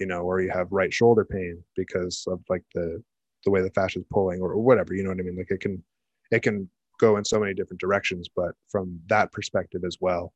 [0.00, 3.02] you know or you have right shoulder pain because of like the
[3.44, 5.36] the way the fascia is pulling or, whatever you know what i mean?
[5.36, 5.82] Like it can
[6.30, 6.68] it can
[6.98, 10.32] go in so many different directions but from that perspective as well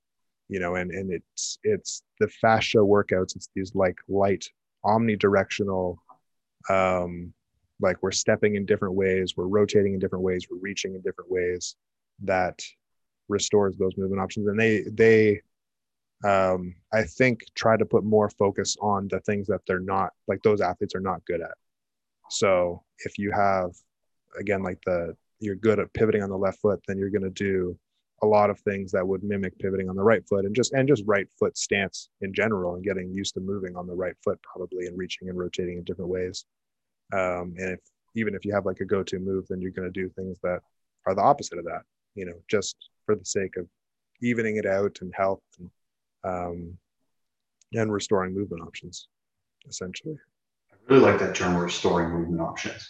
[0.48, 4.44] you know and and it's it's the fascia workouts it's these like light
[4.84, 5.96] omnidirectional
[6.68, 7.32] um
[7.80, 11.30] like we're stepping in different ways we're rotating in different ways we're reaching in different
[11.30, 11.76] ways
[12.22, 12.60] that
[13.30, 14.46] restores those movement options.
[14.48, 15.40] And they they
[16.22, 20.42] um i think try to put more focus on the things that they're not like
[20.42, 21.54] those athletes are not good at.
[22.28, 23.70] So if you have
[24.38, 27.30] again like the you're good at pivoting on the left foot then you're going to
[27.30, 27.78] do
[28.22, 30.86] a lot of things that would mimic pivoting on the right foot and just and
[30.86, 34.38] just right foot stance in general and getting used to moving on the right foot
[34.42, 36.44] probably and reaching and rotating in different ways
[37.12, 37.80] um, and if
[38.16, 40.60] even if you have like a go-to move then you're going to do things that
[41.06, 41.82] are the opposite of that
[42.14, 43.66] you know just for the sake of
[44.22, 45.70] evening it out and health and
[46.22, 46.76] um,
[47.72, 49.08] and restoring movement options
[49.68, 50.16] essentially.
[50.72, 52.86] I really like that term restoring movement options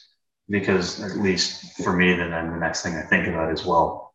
[0.48, 4.10] because at least for me then the next thing i think about is well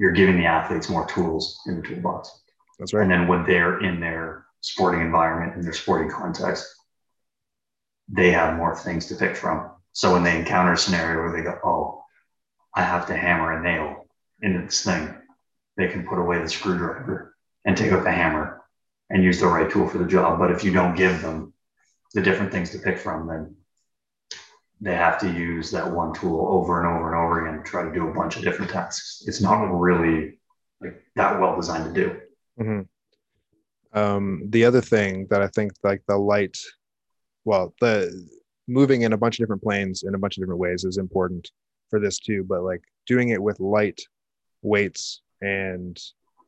[0.00, 2.40] you're giving the athletes more tools in the toolbox.
[2.78, 3.02] That's right.
[3.02, 6.66] And then when they're in their sporting environment in their sporting context
[8.12, 9.70] they have more things to pick from.
[9.92, 12.04] So when they encounter a scenario where they go, oh,
[12.74, 14.06] I have to hammer a nail
[14.42, 15.14] into this thing,
[15.76, 18.62] they can put away the screwdriver and take out the hammer
[19.10, 20.38] and use the right tool for the job.
[20.38, 21.52] But if you don't give them
[22.14, 23.56] the different things to pick from, then
[24.80, 27.82] they have to use that one tool over and over and over again to try
[27.82, 29.22] to do a bunch of different tasks.
[29.26, 30.38] It's not really
[30.80, 32.20] like that well designed to do.
[32.58, 33.98] Mm-hmm.
[33.98, 36.56] Um, the other thing that I think like the light
[37.50, 37.94] well the
[38.68, 41.50] moving in a bunch of different planes in a bunch of different ways is important
[41.90, 44.00] for this too but like doing it with light
[44.62, 45.98] weights and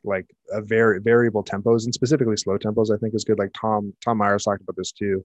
[0.05, 3.39] like a very variable tempos and specifically slow tempos i think is good.
[3.39, 5.25] Like tom tom myers talked about this too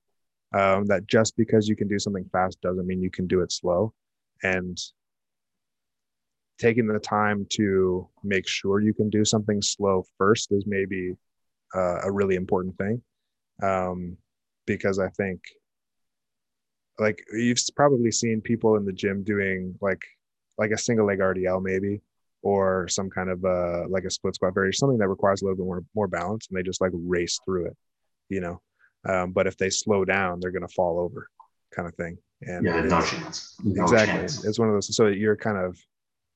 [0.53, 3.51] um, that just because you can do something fast doesn't mean you can do it
[3.51, 3.93] slow.
[4.43, 4.77] And
[6.57, 11.13] taking the time to make sure you can do something slow first is maybe
[11.75, 13.01] uh, a really important thing
[13.61, 14.17] um,
[14.65, 15.39] because i think
[16.99, 20.01] like you've probably seen people in the gym doing like
[20.57, 22.01] like a single leg RDL maybe
[22.41, 25.57] or some kind of uh like a split squat variation something that requires a little
[25.57, 27.77] bit more more balance and they just like race through it
[28.29, 28.61] you know?
[29.07, 31.29] Um, but if they slow down they're going to fall over
[31.73, 32.17] kind of thing.
[32.41, 33.55] And yeah no chance.
[33.63, 34.19] No exactly.
[34.19, 34.45] chance.
[34.45, 35.77] it's one of those so you're kind of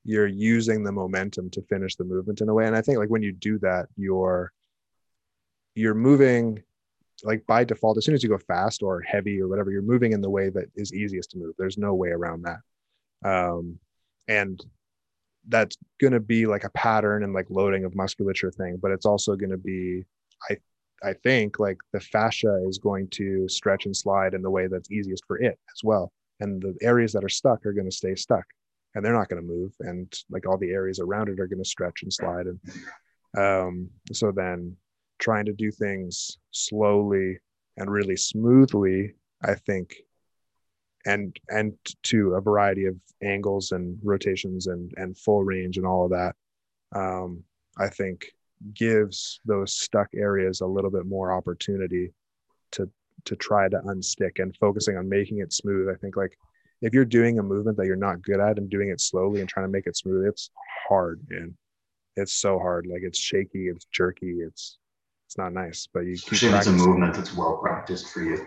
[0.04, 3.08] you're using the momentum to finish the movement in a way and i think like
[3.08, 4.52] when you do that you're
[5.74, 6.62] you're moving
[7.22, 10.12] like by default, as soon as you go fast or heavy or whatever, you're moving
[10.12, 11.54] in the way that is easiest to move.
[11.58, 12.58] There's no way around that.
[13.24, 13.78] Um,
[14.28, 14.60] and
[15.48, 19.06] that's going to be like a pattern and like loading of musculature thing, but it's
[19.06, 20.04] also going to be,
[20.50, 20.56] I,
[21.02, 24.90] I think like the fascia is going to stretch and slide in the way that's
[24.90, 26.12] easiest for it as well.
[26.40, 28.44] And the areas that are stuck are going to stay stuck
[28.94, 29.72] and they're not going to move.
[29.80, 32.46] And like all the areas around it are going to stretch and slide.
[32.46, 32.60] And
[33.36, 34.76] um, so then
[35.22, 37.38] trying to do things slowly
[37.76, 39.94] and really smoothly, I think,
[41.06, 41.72] and and
[42.04, 46.34] to a variety of angles and rotations and and full range and all of that,
[46.94, 47.42] um,
[47.78, 48.26] I think
[48.74, 52.12] gives those stuck areas a little bit more opportunity
[52.72, 52.90] to
[53.24, 55.88] to try to unstick and focusing on making it smooth.
[55.88, 56.36] I think like
[56.82, 59.48] if you're doing a movement that you're not good at and doing it slowly and
[59.48, 60.50] trying to make it smooth, it's
[60.88, 61.54] hard, and
[62.16, 62.86] it's so hard.
[62.86, 64.78] Like it's shaky, it's jerky, it's
[65.32, 65.88] it's not nice.
[65.92, 68.46] But you keep it's a movement that's well practiced for you.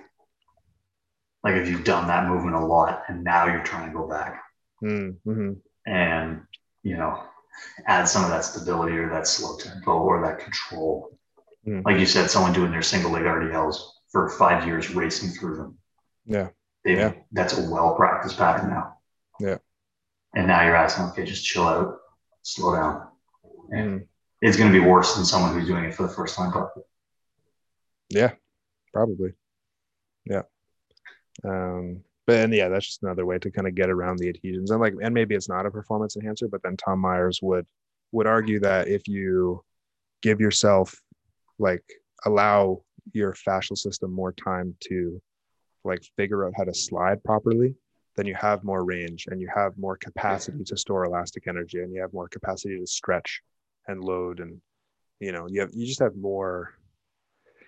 [1.44, 4.42] Like if you've done that movement a lot and now you're trying to go back.
[4.84, 5.54] Mm-hmm.
[5.88, 6.42] and
[6.84, 7.24] you know
[7.88, 11.18] add some of that stability or that slow tempo or that control.
[11.66, 11.84] Mm.
[11.86, 13.78] Like you said, someone doing their single leg RDLs
[14.12, 15.78] for five years racing through them.
[16.26, 16.50] Yeah.
[16.84, 17.14] They've, Yeah.
[17.32, 18.98] That's a well practiced pattern now.
[19.40, 19.58] Yeah.
[20.36, 21.98] And now you're asking, okay, just chill out,
[22.44, 23.08] slow down.
[23.72, 24.08] And Mm.
[24.42, 26.52] It's going to be worse than someone who's doing it for the first time.
[26.52, 26.84] Probably.
[28.10, 28.34] Yeah,
[28.94, 29.34] probably.
[30.26, 30.44] Yeah.
[31.44, 34.72] Um, but and yeah, that's just another way to kind of get around the adhesions.
[34.72, 37.66] And like and maybe it's not a performance enhancer, but then Tom Myers would
[38.12, 39.64] would argue that if you
[40.22, 41.00] give yourself
[41.60, 41.84] like
[42.26, 42.82] allow
[43.14, 45.22] your fascial system more time to
[45.84, 47.76] like figure out how to slide properly,
[48.16, 51.94] then you have more range and you have more capacity to store elastic energy and
[51.94, 53.42] you have more capacity to stretch
[53.88, 54.62] and load and
[55.20, 56.74] you know you have you just have more.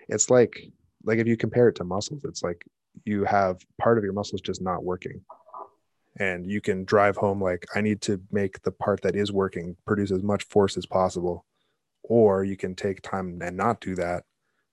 [0.10, 0.72] It's like
[1.04, 2.66] like if you compare it to muscles it's like
[3.06, 5.22] you have part of your muscles just not working.
[6.20, 9.78] And you can drive home like i need to make the part that is working
[9.86, 11.46] produce as much force as possible.
[12.04, 14.24] Or you can take time and not do that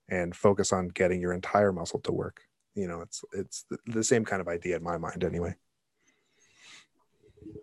[0.09, 2.41] and focus on getting your entire muscle to work.
[2.73, 5.55] You know it's it's the, same kind of idea in my mind anyway.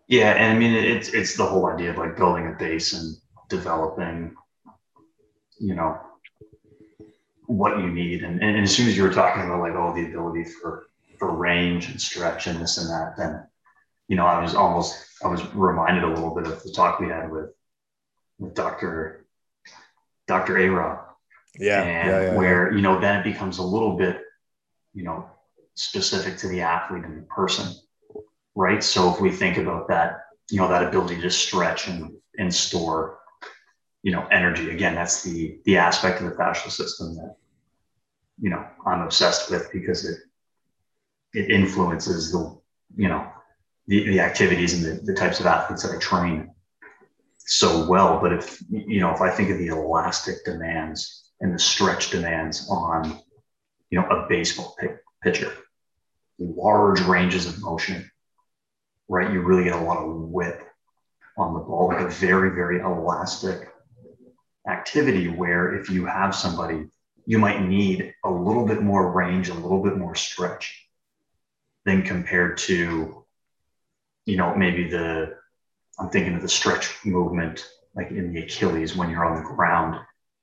[0.07, 3.16] Yeah, and I mean it's it's the whole idea of like building a base and
[3.53, 4.34] developing,
[5.59, 6.00] you know,
[7.46, 8.24] what you need.
[8.24, 10.86] And, and as soon as you were talking about like oh the ability for
[11.18, 13.46] for range and stretch and this and that, then
[14.09, 17.09] you know I was almost I was reminded a little bit of the talk we
[17.09, 17.50] had with
[18.38, 19.26] with Dr.
[20.26, 20.59] Dr.
[20.59, 21.12] A Rob
[21.59, 24.20] yeah and yeah, yeah, where you know then it becomes a little bit
[24.94, 25.28] you know
[25.74, 27.74] specific to the athlete and the person
[28.55, 32.55] right so if we think about that you know that ability to stretch and and
[32.55, 33.18] store
[34.03, 34.70] you know energy.
[34.70, 37.36] Again that's the the aspect of the fascial system that
[38.40, 40.18] you know i'm obsessed with because it
[41.34, 42.59] it influences the
[42.96, 43.26] you know
[43.86, 46.50] the, the activities and the, the types of athletes that i train
[47.44, 48.20] so well.
[48.20, 52.68] But if you know if i think of the elastic demands and the stretch demands
[52.70, 53.18] on
[53.90, 55.53] you know a baseball pi- pitcher
[56.38, 58.11] large ranges of motion
[59.09, 59.32] right?
[59.32, 60.66] You really get a lot of whip
[61.36, 63.71] on the ball like a very very elastic
[64.68, 66.86] activity where if you have somebody
[67.24, 70.86] you might need a little bit more range a little bit more stretch
[71.84, 73.24] than compared to
[74.24, 75.34] you know maybe the
[75.98, 79.98] i'm thinking of the stretch movement like in the achilles when you're on the ground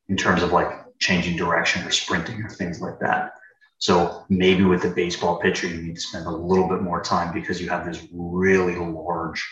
[0.09, 3.33] in terms of like changing direction or sprinting or things like that.
[3.77, 7.33] So maybe with the baseball pitcher, you need to spend a little bit more time
[7.33, 9.47] because you have this really large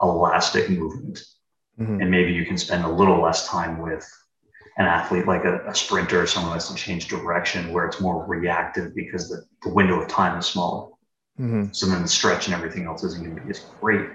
[0.00, 1.20] elastic movement.
[1.80, 2.00] Mhm.
[2.00, 4.06] And maybe you can spend a little less time with
[4.78, 8.24] an athlete like a, a sprinter or someone that's to change direction where it's more
[8.26, 10.88] reactive because the, the window of time is smaller.
[11.38, 11.74] Mhm.
[11.74, 14.08] So then the stretch and everything else isn't going to be as great.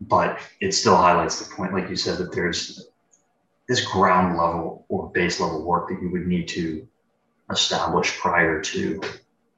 [0.00, 2.88] But it still highlights the point, like you said, that there's
[3.68, 6.86] this ground level or base level work that you would need to
[7.50, 9.00] establish prior to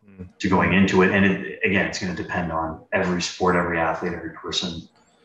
[0.07, 0.28] Mhm.
[0.38, 1.11] to going into it.
[1.12, 4.82] And it, again, it's going to depend on every sport, every athlete, every person,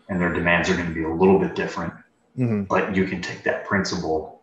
[0.10, 1.94] and their demands are going to be a little bit different.
[2.38, 2.68] Mhm.
[2.68, 4.42] But you can take that principle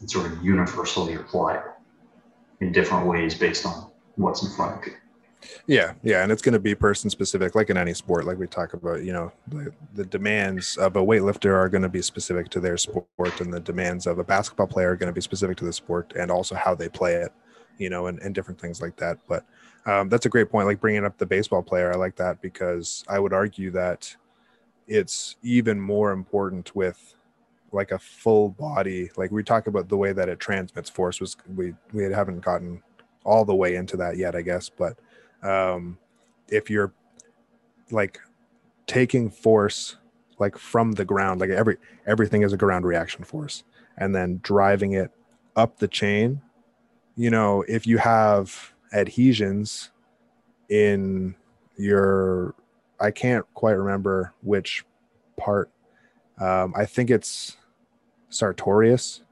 [0.00, 1.64] and sort of universally apply it
[2.60, 4.92] in different ways based on what's in front of you.
[5.66, 8.26] Yeah, yeah, and it's going to be person specific, like in any sport.
[8.26, 11.88] Like we talk about, you know, the, the demands of a weightlifter are going to
[11.88, 15.14] be specific to their sport, and the demands of a basketball player are going to
[15.14, 17.32] be specific to the sport, and also how they play it,
[17.78, 19.18] you know, and, and different things like that.
[19.28, 19.44] But
[19.84, 20.66] um, that's a great point.
[20.66, 24.14] Like bringing up the baseball player, I like that because I would argue that
[24.86, 27.14] it's even more important with
[27.72, 29.10] like a full body.
[29.16, 32.82] Like we talk about the way that it transmits force was we we haven't gotten
[33.24, 34.98] all the way into that yet, I guess, but
[35.42, 35.98] um,
[36.48, 36.92] if you're
[37.90, 38.20] like
[38.86, 39.96] taking force
[40.38, 41.76] like from the ground like every
[42.06, 43.64] everything is a ground reaction force
[43.98, 45.10] and then driving it
[45.56, 46.40] up the chain
[47.16, 49.90] you know if you have adhesions
[50.68, 51.34] in
[51.76, 52.54] your
[53.02, 54.84] i can't quite remember which
[55.36, 55.70] part
[56.40, 57.56] um, i think it's
[58.30, 59.22] sartorius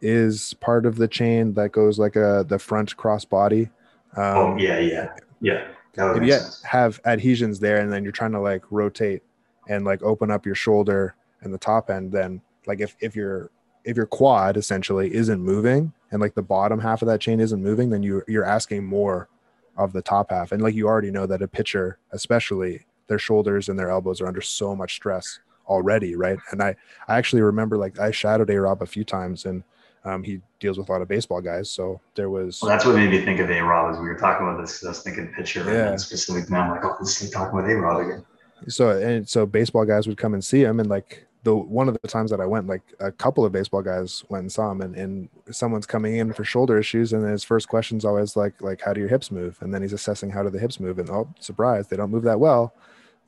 [0.00, 3.68] is part of the chain that goes like a the front cross body
[4.16, 5.68] um, oh, yeah, yeah, yeah.
[5.94, 6.62] That if sense.
[6.62, 9.22] have adhesions there and then you're trying to like rotate
[9.68, 13.50] and like open up your shoulder and the top end then like if if your
[13.84, 17.62] if your quad essentially isn't moving and like the bottom half of that chain isn't
[17.62, 19.28] moving then you you're asking more
[19.76, 23.68] of the top half and like you already know that a pitcher especially their shoulders
[23.68, 26.74] and their elbows are under so much stress already right and i
[27.08, 29.62] i actually remember like i shadowed a rob a few times and
[30.04, 32.94] um, he deals with a lot of baseball guys so there was Well, that's what
[32.94, 34.82] made me think of A Rob as we were talking about this.
[34.84, 35.88] I was thinking pitcher and Yeah.
[35.90, 36.48] then specific.
[36.48, 38.24] Now I'm like, oh, this is talking about A Rob again.
[38.68, 41.96] so and so baseball guys would come and see him and like the one of
[42.00, 44.80] the times that I went, like a couple of baseball guys went and saw him,
[44.80, 48.80] and, and someone's coming in for shoulder issues, and his first question's always like, like,
[48.80, 49.56] how do your hips move?
[49.60, 52.24] And then he's assessing how do the hips move, and oh, surprise, they don't move
[52.24, 52.74] that well.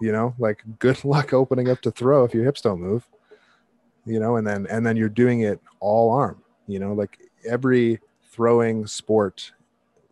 [0.00, 3.06] You know, like good luck opening up to throw if your hips don't move.
[4.06, 6.42] You know, and then and then you're doing it all arm.
[6.66, 9.52] You know, like every throwing sport,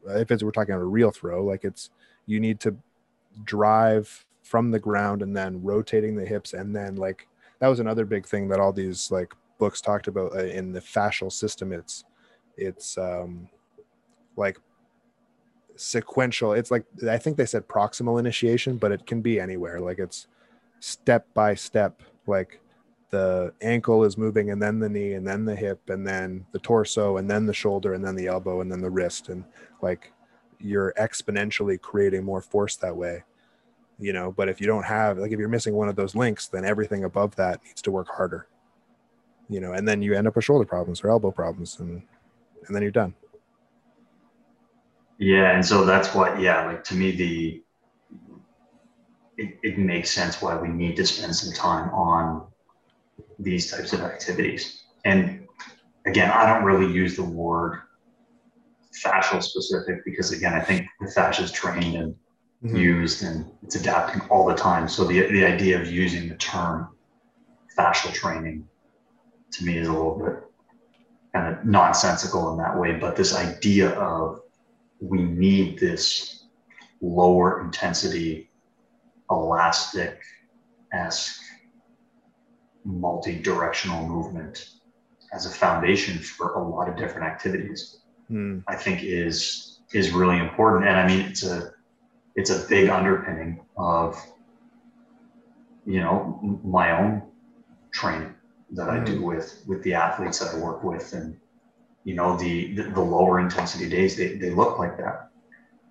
[0.07, 1.91] if it's we're talking about a real throw, like it's
[2.26, 2.76] you need to
[3.45, 7.28] drive from the ground and then rotating the hips and then like
[7.59, 10.80] that was another big thing that all these like books talked about uh, in the
[10.80, 12.05] fascial system it's
[12.57, 13.47] it's um
[14.36, 14.59] like
[15.80, 16.52] sequential.
[16.52, 19.80] It's like i think they said proximal initiation but it can be anywhere.
[19.80, 20.26] Like it's
[20.80, 22.02] step by step.
[22.26, 22.60] Like
[23.10, 26.58] the ankle is moving and then the knee and then the hip and then the
[26.58, 29.28] torso and then the shoulder and then the elbow and then the wrist.
[29.28, 29.44] And
[29.80, 30.12] like
[30.60, 33.24] you're exponentially creating more force that way
[34.00, 34.32] you know?
[34.32, 37.04] But if you don't have like if you're missing one of those links then everything
[37.04, 38.46] above that needs to work harder
[39.48, 39.72] you know?
[39.72, 42.02] And then you end up with shoulder problems or elbow problems and
[42.66, 43.14] and then you're done
[45.18, 47.62] yeah and so that's what yeah like to me the
[49.36, 52.46] it, it makes sense why we need to spend some time on
[53.38, 55.46] these types of activities and
[56.06, 57.80] again i don't really use the word
[59.04, 62.14] fascial specific because again i think the fascia is trained and
[62.64, 62.76] mm-hmm.
[62.76, 64.88] used and it's adapting all the time.
[64.88, 66.88] So the, the idea of using the term
[67.76, 68.66] fascial training
[69.52, 70.44] to me is a little bit
[71.32, 72.92] kind of nonsensical in that way.
[72.92, 74.40] But this idea of
[75.01, 76.44] we need this
[77.01, 78.51] lower intensity,
[79.30, 80.20] elastic
[80.92, 81.40] esque,
[82.84, 84.70] multi directional movement
[85.32, 88.62] as a foundation for a lot of different activities, mm.
[88.66, 90.88] I think is is really important.
[90.88, 91.72] And I mean, it's a
[92.34, 94.16] it's a big underpinning of
[95.86, 97.22] you know my own
[97.92, 98.34] training
[98.70, 99.24] that I do mm-hmm.
[99.24, 101.36] with with the athletes that I work with and
[102.05, 105.30] you know the the, lower intensity days they, they look like that.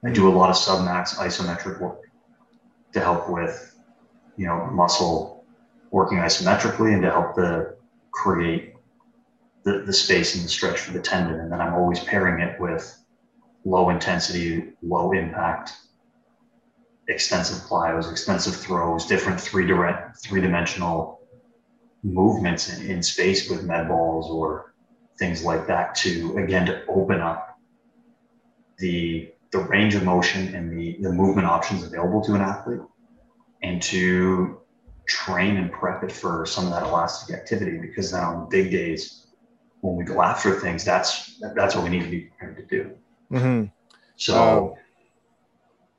[0.06, 2.02] I do a lot of submax isometric work
[2.94, 3.76] to help with
[4.38, 5.46] you know muscle
[5.92, 7.78] working isometrically and to help the
[8.12, 8.74] create
[9.64, 12.60] the, the space and the stretch for the tendon and then I'm always pairing it
[12.60, 12.98] with
[13.66, 15.74] low intensity low impact
[17.08, 21.22] extensive plyos, extensive throws, different three direct, three dimensional
[22.04, 24.74] movements in, in space with med balls or
[25.20, 27.60] things like that to again to open up
[28.78, 32.82] the the range of motion and the, the movement options available to an athlete
[33.64, 34.60] and to
[35.08, 39.28] train and prep it for some of that elastic activity because then on big days
[39.82, 42.92] when we go after things that's that's what we need to be prepared to do
[43.32, 43.64] mm-hmm.
[44.18, 44.74] so um,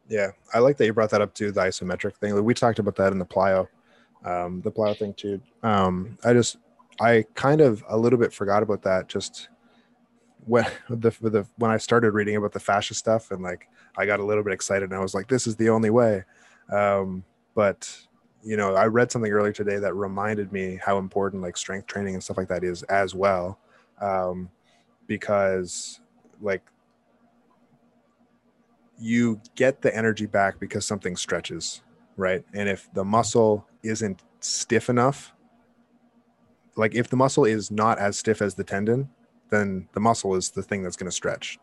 [0.09, 2.43] yeah, I like that you brought that up too, the isometric thing.
[2.43, 3.69] We talked about that in the plyo,
[4.25, 5.41] um, the plyo thing too.
[5.63, 6.57] Um, I just,
[7.01, 9.49] I kind of a little bit forgot about that just
[10.45, 14.21] when the, the when I started reading about the fascial stuff and like I got
[14.21, 16.25] a little bit excited and I was like, this is the only way.
[16.71, 17.25] Um,
[17.55, 18.07] but
[18.43, 22.15] you know, I read something earlier today that reminded me how important like strength training
[22.15, 23.59] and stuff like that is as well,
[24.01, 24.49] um,
[25.07, 26.01] because
[26.41, 26.63] like
[28.99, 31.83] you get the energy back because something stretches,
[32.17, 32.45] right?
[32.53, 35.35] And if the muscle isn't stiff enough,
[36.79, 39.09] like if the muscle is not as stiff as the tendon,
[39.51, 41.59] then the muscle is the thing that's going to stretch,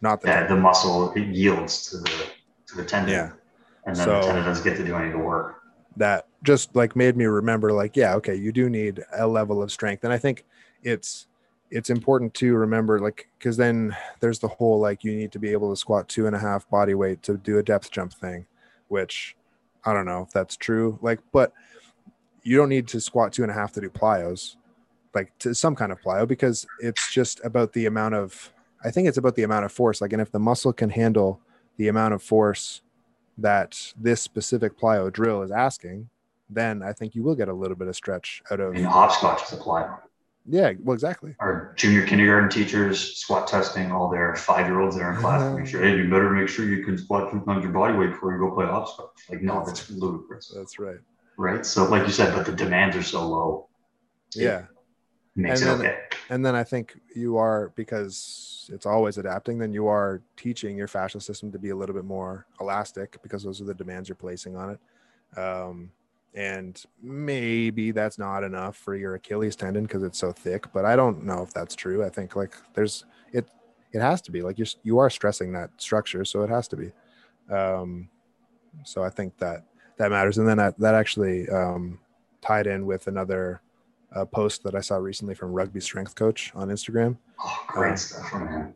[0.00, 0.56] not the yeah, tendon.
[0.56, 2.26] the muscle it yields to the
[2.66, 3.14] to the tendon.
[3.14, 3.32] Yeah,
[3.86, 5.62] and then so, the tendon doesn't get to do any of the work.
[5.96, 9.72] That just like made me remember, like, yeah, okay, you do need a level of
[9.72, 10.44] strength, and I think
[10.82, 11.26] it's
[11.70, 15.50] it's important to remember like because then there's the whole like you need to be
[15.50, 18.46] able to squat two and a half body weight to do a depth jump thing
[18.88, 19.36] which
[19.84, 21.52] i don't know if that's true like but
[22.42, 24.56] you don't need to squat two and a half to do plyos
[25.14, 28.52] like to some kind of plyo because it's just about the amount of
[28.84, 31.40] i think it's about the amount of force like and if the muscle can handle
[31.76, 32.82] the amount of force
[33.36, 36.08] that this specific plyo drill is asking
[36.50, 39.42] then i think you will get a little bit of stretch out of and hopscotch
[39.44, 39.98] is a plyo
[40.50, 41.34] yeah, well, exactly.
[41.40, 45.42] Our junior kindergarten teachers squat testing all their five year olds that are in class
[45.42, 47.94] to make sure, hey, you better make sure you can squat two times your body
[47.94, 49.10] weight before you go play hopscotch.
[49.28, 50.50] Like, no, that's ludicrous.
[50.56, 50.96] That's right.
[51.38, 51.64] Right.
[51.64, 53.68] So, like you said, but the demands are so low.
[54.34, 54.64] Yeah.
[55.36, 56.00] Makes and it then, okay.
[56.30, 60.88] And then I think you are, because it's always adapting, then you are teaching your
[60.88, 64.16] fascial system to be a little bit more elastic because those are the demands you're
[64.16, 65.38] placing on it.
[65.38, 65.92] Um,
[66.34, 70.66] and maybe that's not enough for your Achilles tendon because it's so thick.
[70.72, 72.04] But I don't know if that's true.
[72.04, 73.48] I think like there's it.
[73.92, 76.76] It has to be like you're you are stressing that structure, so it has to
[76.76, 76.92] be.
[77.50, 78.10] Um,
[78.84, 79.64] so I think that
[79.98, 80.38] that matters.
[80.38, 81.98] And then that, that actually um,
[82.40, 83.60] tied in with another
[84.14, 87.16] uh, post that I saw recently from Rugby Strength Coach on Instagram.
[87.44, 88.74] Oh, great Uh, stuff from him.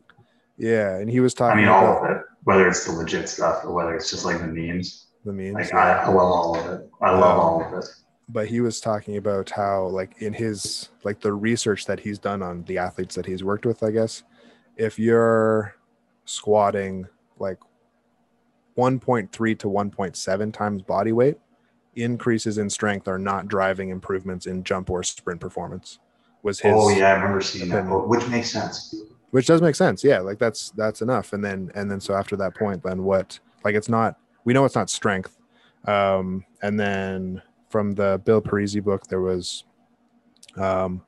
[0.57, 1.57] Yeah, and he was talking.
[1.57, 4.23] I mean, all about of it, whether it's the legit stuff or whether it's just
[4.25, 5.07] like the memes.
[5.25, 5.53] the memes.
[5.55, 5.77] Like, yeah.
[5.77, 6.89] I, I love all of it.
[7.01, 7.85] I love all of it.
[8.29, 12.41] but he was talking about how like in his like the research that he's done
[12.43, 14.23] on the athletes that he's worked with i guess
[14.77, 15.75] if you're
[16.25, 17.05] squatting
[17.37, 17.57] like
[18.77, 21.37] 1.3 to 1.7 times body weight
[21.95, 25.99] increases in strength are not driving improvements in jump or sprint performance
[26.41, 28.93] was his oh yeah, I remember seeing that, which makes sense.
[29.31, 32.35] which does make sense yeah like that's that's enough and then and then so after
[32.37, 35.37] that point then what like it's not we know it's not strength
[35.85, 39.63] um and then from the bill parisi book there was
[40.57, 41.01] um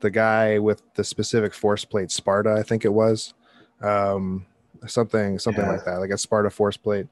[0.00, 3.34] the guy with the specific force plate sparta i think it was
[3.82, 4.46] um
[4.86, 5.72] something something Yeah.
[5.72, 7.06] like that like a sparta force plate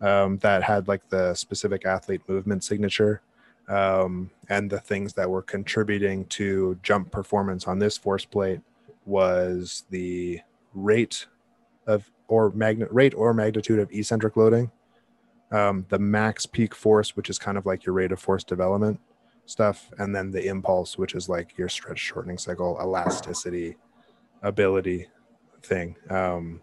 [0.00, 3.20] um that had like the specific athlete movement signature
[3.68, 8.60] um and the things that were contributing to jump performance on this force plate
[9.04, 10.40] was the
[10.74, 11.26] rate
[11.86, 14.70] of or magnet rate or magnitude of eccentric loading
[15.52, 18.98] um, the max peak force which is kind of like your rate of force development
[19.46, 23.76] stuff and then the impulse which is like your stretch shortening cycle elasticity
[24.42, 25.06] ability
[25.62, 26.60] thing um,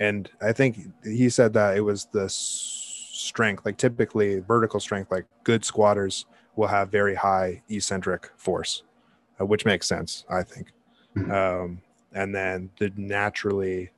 [0.00, 5.26] and i think he said that it was the strength like typically vertical strength like
[5.44, 6.26] good squatters
[6.56, 8.82] will have very high eccentric force
[9.40, 10.72] uh, which makes sense i think
[11.16, 11.30] Mhm.
[11.32, 11.80] um,
[12.12, 13.90] and then the naturally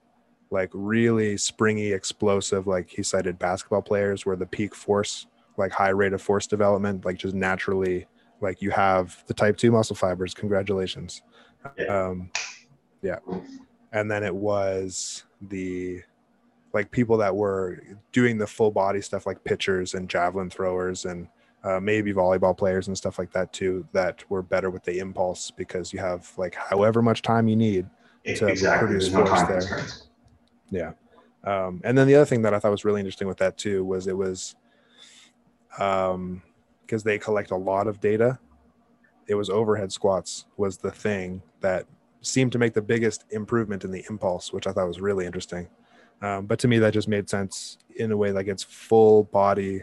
[0.50, 5.26] like really springy explosive like he cited basketball players where the peak force
[5.58, 8.06] like high rate of force development like just naturally
[8.40, 11.22] like you have the type 2 muscle fibers congratulations
[11.78, 11.84] Yeah.
[12.08, 12.30] um
[13.02, 13.18] yeah
[13.92, 16.02] and then it was the
[16.72, 17.80] like people that were
[18.12, 21.28] doing the full body stuff like pitchers and javelin throwers and
[21.64, 25.50] uh, maybe volleyball players and stuff like that too that were better with the impulse
[25.50, 27.88] because you have like however much time you need
[28.24, 28.86] to exactly.
[28.86, 29.86] produce There's force there.
[30.70, 30.92] yeah.
[31.44, 33.84] Um, and then the other thing that I thought was really interesting with that too
[33.84, 34.54] was it was
[35.78, 36.42] um
[36.84, 38.38] because they collect a lot of data.
[39.26, 41.86] It was overhead squats was the thing that
[42.22, 45.68] seemed to make the biggest improvement in the impulse, which I thought was really interesting.
[46.22, 49.82] Um, but to me, that just made sense in a way like it's full body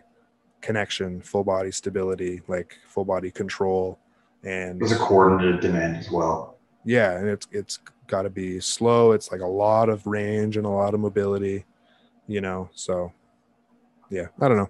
[0.62, 4.00] connection, full body stability, like full body control,
[4.44, 6.58] and There's a coordinated demand as well.
[6.86, 10.66] yeah and it's it's got to be slow it's like a lot of range and
[10.66, 11.66] a lot of mobility
[12.26, 13.12] you know so
[14.10, 14.70] yeah i don't know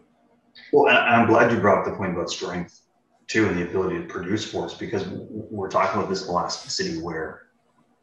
[0.74, 2.82] Well, I'm glad you brought up the point about strength
[3.28, 7.44] too, and the ability to produce force because we're talking about this elasticity where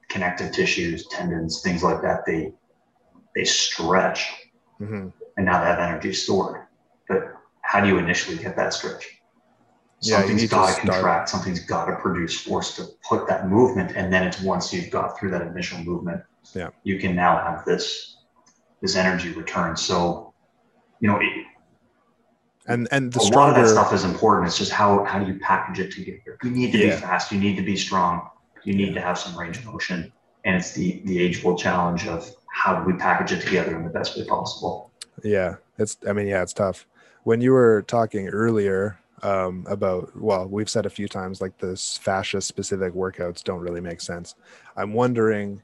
[0.08, 2.52] connective tissues, tendons, things like that, they
[3.34, 4.32] they stretch
[4.78, 6.62] hmm and now that energy stored.
[7.08, 9.06] But how do you initially get that stretch?
[10.00, 13.48] Yeah, Something's to got to start- contract, something's got to produce force to put that
[13.50, 16.22] movement, and then it's once you've got through that initial movement,
[16.54, 16.70] Yeah.
[16.84, 18.16] you can now have this
[18.82, 19.76] this energy return.
[19.76, 20.32] So,
[21.00, 21.46] you know, it,
[22.66, 24.48] and and the a lot of stronger that stuff is important.
[24.48, 26.38] It's just how how do you package it together?
[26.42, 26.94] You need to Yeah.
[26.94, 27.32] be fast.
[27.32, 28.28] You need to be strong.
[28.66, 30.12] You need to have some range of motion,
[30.44, 33.84] and it's the the age old challenge of how do we package it together in
[33.84, 34.90] the best way possible.
[35.22, 36.86] yeah it's i mean yeah it's tough.
[37.24, 41.96] When you were talking earlier um about well we've said a few times like this
[41.96, 44.34] fascia specific workouts don't really make sense.
[44.76, 45.62] I'm wondering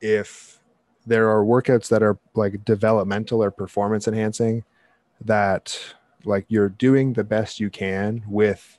[0.00, 0.60] if
[1.06, 4.64] there are workouts that are like developmental or performance enhancing
[5.22, 5.78] that
[6.24, 8.78] like you're doing the best you can with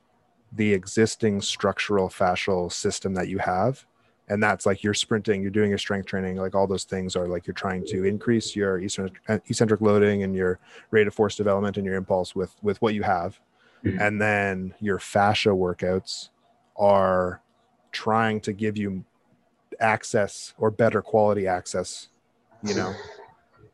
[0.51, 3.85] the existing structural fascial system that you have.
[4.27, 7.27] And that's like you're sprinting you're doing your strength training like all those things are
[7.27, 10.59] like you're trying to increase your eccentric, eccentric loading and your
[10.91, 13.39] rate of force development and your impulse with with what you have.
[13.83, 13.99] Mhm.
[13.99, 16.29] and then your fascia workouts
[16.77, 17.41] are
[17.91, 19.03] trying to give you
[19.79, 22.09] access or better quality access
[22.63, 22.93] you know?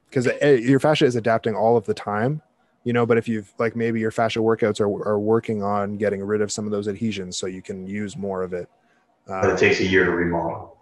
[0.10, 2.42] Because your fascia is adapting all of the time
[2.88, 6.24] you know but if you've like maybe your fascia workouts are, are working on getting
[6.24, 8.70] rid of some of those adhesions so you can use more of it
[9.26, 10.78] but Um, it takes a year to remodel.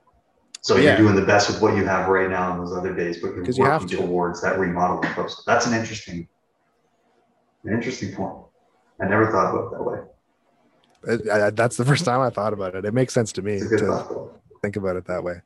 [0.61, 0.81] So Yeah.
[0.89, 3.29] you're doing the best with what you have right now on those other days, but
[3.33, 4.05] you're you have working to.
[4.05, 5.43] towards that remodeling process.
[5.47, 6.27] That's an interesting,
[7.63, 8.35] an interesting point.
[9.01, 9.99] I never thought about it that way.
[11.11, 13.53] it- I- that's the first time i thought about it it makes sense to me
[13.53, 14.41] It's a good to thought.
[14.61, 15.37] think about it that way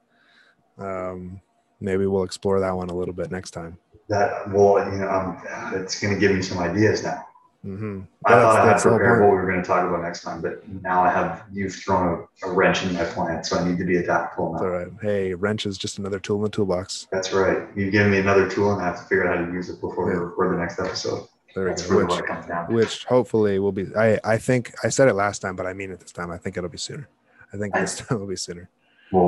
[0.78, 1.40] um
[1.82, 3.78] maybe we'll explore that one a little bit next time
[4.10, 5.42] That well, you know, um,
[5.76, 7.26] it's going to give me some ideas now.
[7.64, 10.42] hmm I thought I had prepared what we were going to talk about next time,
[10.42, 13.78] but now I have you've thrown a, a wrench in my plan, so I need
[13.78, 14.60] to be adaptable now.
[14.60, 14.88] all right.
[15.02, 17.08] Hey, wrench is just another tool in the toolbox.
[17.12, 17.68] That's right.
[17.76, 19.80] You've given me another tool, and I have to figure out how to use it
[19.80, 21.28] before we record the next episode.
[21.54, 21.90] There we That's go.
[21.98, 22.74] really Which, what it comes down to.
[22.76, 23.86] which hopefully will be.
[23.96, 26.32] I I think I said it last time, but I mean it this time.
[26.32, 27.08] I think it'll be sooner.
[27.54, 28.70] I think this time will be sooner.
[29.12, 29.28] Well,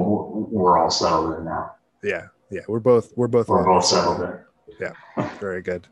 [0.50, 1.72] we're- all settled in now.
[2.04, 2.62] Yeah, yeah.
[2.68, 4.34] We're both we're both We're both settled in.
[4.82, 4.94] Yeah,
[5.40, 5.88] very good,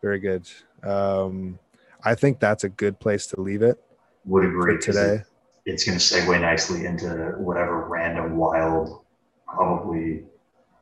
[0.00, 0.48] very good.
[0.82, 1.58] Um,
[2.04, 3.78] I think that's a good place to leave it
[4.24, 5.14] Would for today.
[5.16, 5.26] it-
[5.64, 9.04] it's going to segue nicely into whatever random, wild,
[9.46, 10.24] probably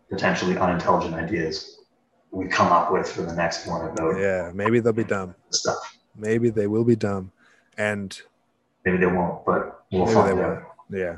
[0.09, 1.81] potentially unintelligent ideas
[2.31, 5.35] we come up with for the next one about Yeah, maybe they'll be dumb.
[5.51, 5.99] stuff.
[6.17, 7.31] Maybe they will be dumb,
[7.77, 8.19] and
[8.87, 10.63] Maybe they won't, but we'll find out.
[10.89, 11.17] yeah.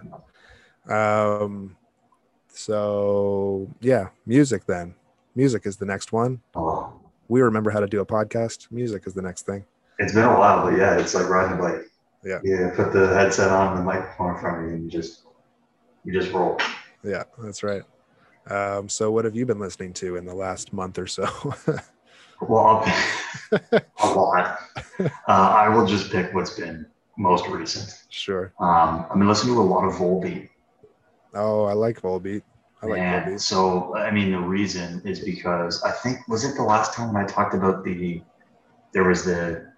[0.89, 1.77] Um.
[2.49, 4.95] So yeah, music then.
[5.35, 6.41] Music is the next one.
[6.55, 6.93] Oh,
[7.29, 8.71] We remember how to do a podcast.
[8.71, 9.65] Music is the next thing.
[9.99, 11.87] it's been a while, but yeah, it's like riding a bike.
[12.25, 12.39] Yeah.
[12.45, 12.71] Yeah.
[12.75, 15.23] Put the headset on, the microphone in front of you, and you just
[16.05, 16.59] you just roll.
[17.05, 17.83] Yeah, that's right.
[18.49, 21.27] Um, so what have you been listening to in the last month or so?
[22.49, 22.85] Well,
[23.53, 24.59] a lot.
[24.99, 26.85] Uh, I will just pick what's been
[27.17, 28.03] most recent.
[28.09, 28.53] sure.
[28.59, 30.49] Um, I've been listening to a lot of Volbeat.
[31.35, 32.43] Oh, I like Volbeat.
[32.83, 33.41] I like Volbeat.
[33.41, 37.23] so, I mean, the reason is because I think was it the last time when
[37.23, 38.23] I talked about the
[38.93, 39.73] there was the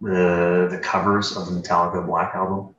[0.00, 2.74] the the covers of the Metallica Black album.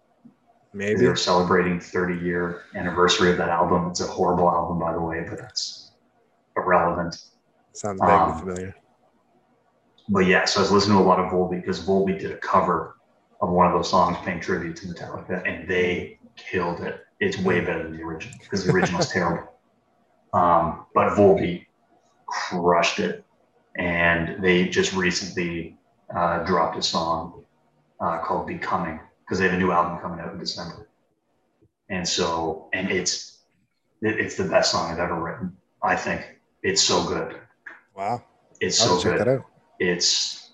[0.74, 1.08] Maybe they Maybe.
[1.08, 3.90] were celebrating 30 year anniversary of that album.
[3.90, 5.92] It's a horrible album, by the way, but that's
[6.58, 7.18] irrelevant.
[7.74, 8.76] Sounds vaguely um, familiar.
[10.10, 12.38] But yeah, so I was listening to a lot of Volbeat because Volbeat did a
[12.38, 12.98] cover
[13.42, 17.05] of one of those songs paying tribute to Metallica, and they killed it.
[17.20, 19.52] It's way better than the original because the original is terrible.
[20.34, 21.66] Um, but Volbeat
[22.26, 23.24] crushed it,
[23.78, 25.78] and they just recently
[26.14, 27.46] uh, dropped a song
[28.02, 30.90] uh, called "Becoming" because they have a new album coming out in December.
[31.90, 33.40] And so, and it's
[34.02, 35.56] it, it's the best song I've ever written.
[35.82, 37.40] I think it's so good.
[37.96, 38.24] Wow.
[38.60, 39.44] It's I'll so have to check good
[39.80, 40.52] it's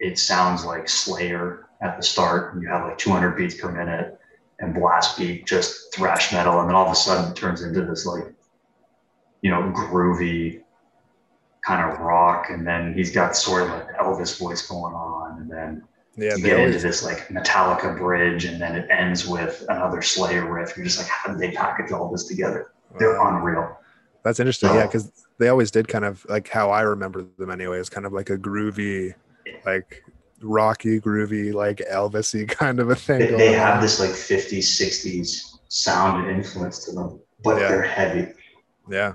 [0.00, 2.54] it sounds like Slayer at the start.
[2.54, 4.17] and You have like 200 beats per minute
[4.60, 7.84] and blast beat, just thrash metal, and then all of a sudden it turns into
[7.84, 8.24] this like
[9.42, 10.62] you know groovy
[11.62, 15.50] kind of rock, and then he's got sort of like Elvis voice going on, and
[15.50, 15.82] then
[16.16, 20.50] Yeah, you get into this like Metallica bridge, and then it ends with another Slayer
[20.52, 20.76] riff.
[20.76, 22.72] You're just like, how did they package all this together?
[22.98, 23.36] They're wow.
[23.36, 23.78] unreal.
[24.24, 24.70] That's interesting.
[24.74, 28.04] Yeah, because they always did kind of like how I remember them anyway, is kind
[28.04, 29.14] of like a groovy,
[29.64, 30.02] like
[30.42, 33.20] rocky, groovy, like Elvisy kind of a thing.
[33.20, 37.68] They, they have this like 50s, 60s sound and influence to them, but Yeah.
[37.68, 38.32] they're heavy.
[38.90, 39.14] Yeah,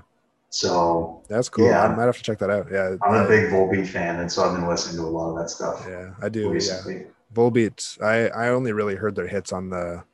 [0.50, 1.66] So that's cool.
[1.66, 1.84] Yeah.
[1.84, 2.68] I might have to check that out.
[2.70, 5.30] Yeah, I'm a uh, big Volbeat fan, and so I've been listening to a lot
[5.30, 6.52] of that stuff yeah, I do.
[6.52, 7.02] Yeah.
[7.34, 8.00] Volbeat.
[8.00, 10.04] I I only really heard their hits on the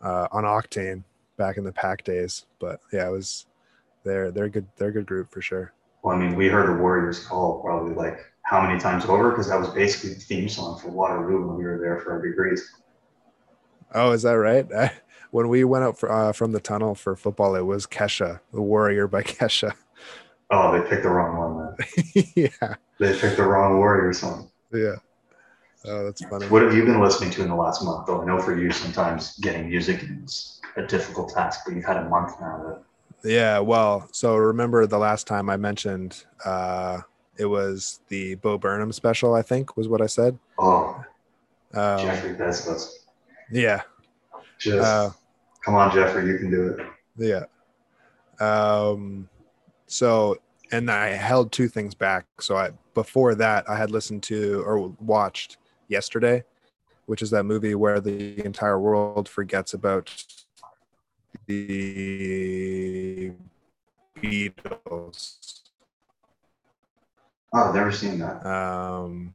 [0.00, 1.02] uh, on Octane
[1.36, 3.46] back in the pack days, but yeah, it was
[4.04, 4.66] they're they're good.
[4.76, 5.72] They're a good group for sure.
[6.04, 8.18] Well, I mean, we heard the Warriors call probably like
[8.50, 11.62] how many times over because that was basically the theme song for Waterloo when we
[11.62, 12.68] were there for our degrees.
[13.94, 14.66] Oh, is that right?
[14.72, 14.90] I,
[15.30, 18.60] when we went out for, uh, from the tunnel for football, it was Kesha, the
[18.60, 19.72] Warrior by Kesha.
[20.50, 21.76] Oh, they picked the wrong one.
[21.78, 22.24] Then.
[22.34, 24.50] yeah, They picked the wrong Warrior song.
[24.72, 24.96] yeah.
[25.84, 26.48] Oh, that's funny.
[26.48, 28.08] What have you been listening to in the last month?
[28.08, 31.98] Though I know for you, sometimes getting music is a difficult task, but you've had
[31.98, 32.82] a month now.
[33.22, 37.02] That, Yeah, well, so remember the last time I mentioned uh
[37.40, 40.38] it was the Bo Burnham special, I think was what I said.
[40.58, 41.02] oh,
[41.74, 42.90] Um, Jeffrey Bezos.
[43.50, 43.82] yeah,
[44.58, 45.10] Just uh,
[45.64, 46.86] come on, Jeffrey, you can do it.
[47.16, 47.44] yeah.
[48.40, 49.28] Um
[49.86, 50.36] so
[50.72, 52.26] and I held two things back.
[52.40, 55.56] So I before that I had listened to or watched
[55.88, 56.44] yesterday,
[57.06, 60.12] which is that movie where the entire world forgets about
[61.46, 63.32] the
[64.16, 65.59] Beatles.
[67.52, 68.44] Oh, I've never seen that.
[68.46, 69.34] um,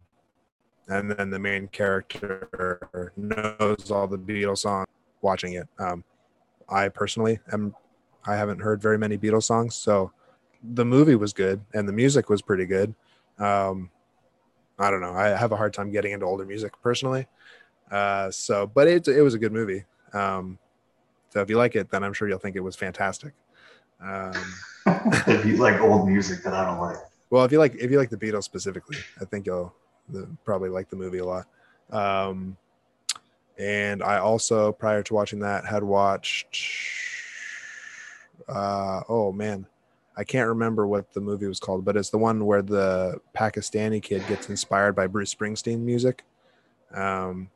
[0.88, 4.88] and then the main character knows all the Beatles songs.
[5.22, 6.04] Watching it, um,
[6.70, 7.76] I personally am.
[8.28, 10.12] I haven't heard very many Beatles songs, so
[10.64, 12.94] the movie was good and the music was pretty good.
[13.40, 13.90] Um,
[14.78, 15.14] I don't know.
[15.14, 17.28] I have a hard time getting into older music personally.
[17.90, 19.86] Uh, so, but it it was a good movie.
[20.14, 20.60] Um,
[21.30, 23.34] so if you like it, then I'm sure you'll think it was fantastic.
[24.02, 24.34] Um,
[25.28, 26.98] It'd be like old music that I don't like.
[27.30, 29.74] Well, if you like if you like the Beatles specifically, I think you'll
[30.10, 31.48] the, probably like the movie a lot.
[31.92, 32.58] Um,
[33.58, 36.62] and I also, prior to watching that, had watched.
[38.48, 39.66] Uh, oh man,
[40.18, 44.02] I can't remember what the movie was called, but it's the one where the Pakistani
[44.02, 46.24] kid gets inspired by Bruce Springsteen music.
[46.94, 47.50] Um,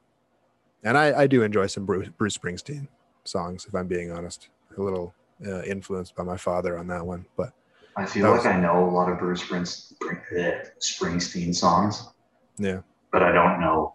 [0.84, 2.88] and I, I do enjoy some Bruce, Bruce Springsteen
[3.24, 4.50] songs, if I'm being honest.
[4.78, 5.14] A little
[5.46, 7.54] uh, influeed by my father on that one, but
[8.00, 9.94] I feel like was- I know a lot of Bruce Springs-
[10.80, 12.08] Springsteen songs,
[12.58, 12.82] Yeah.
[13.12, 13.94] but I don't know.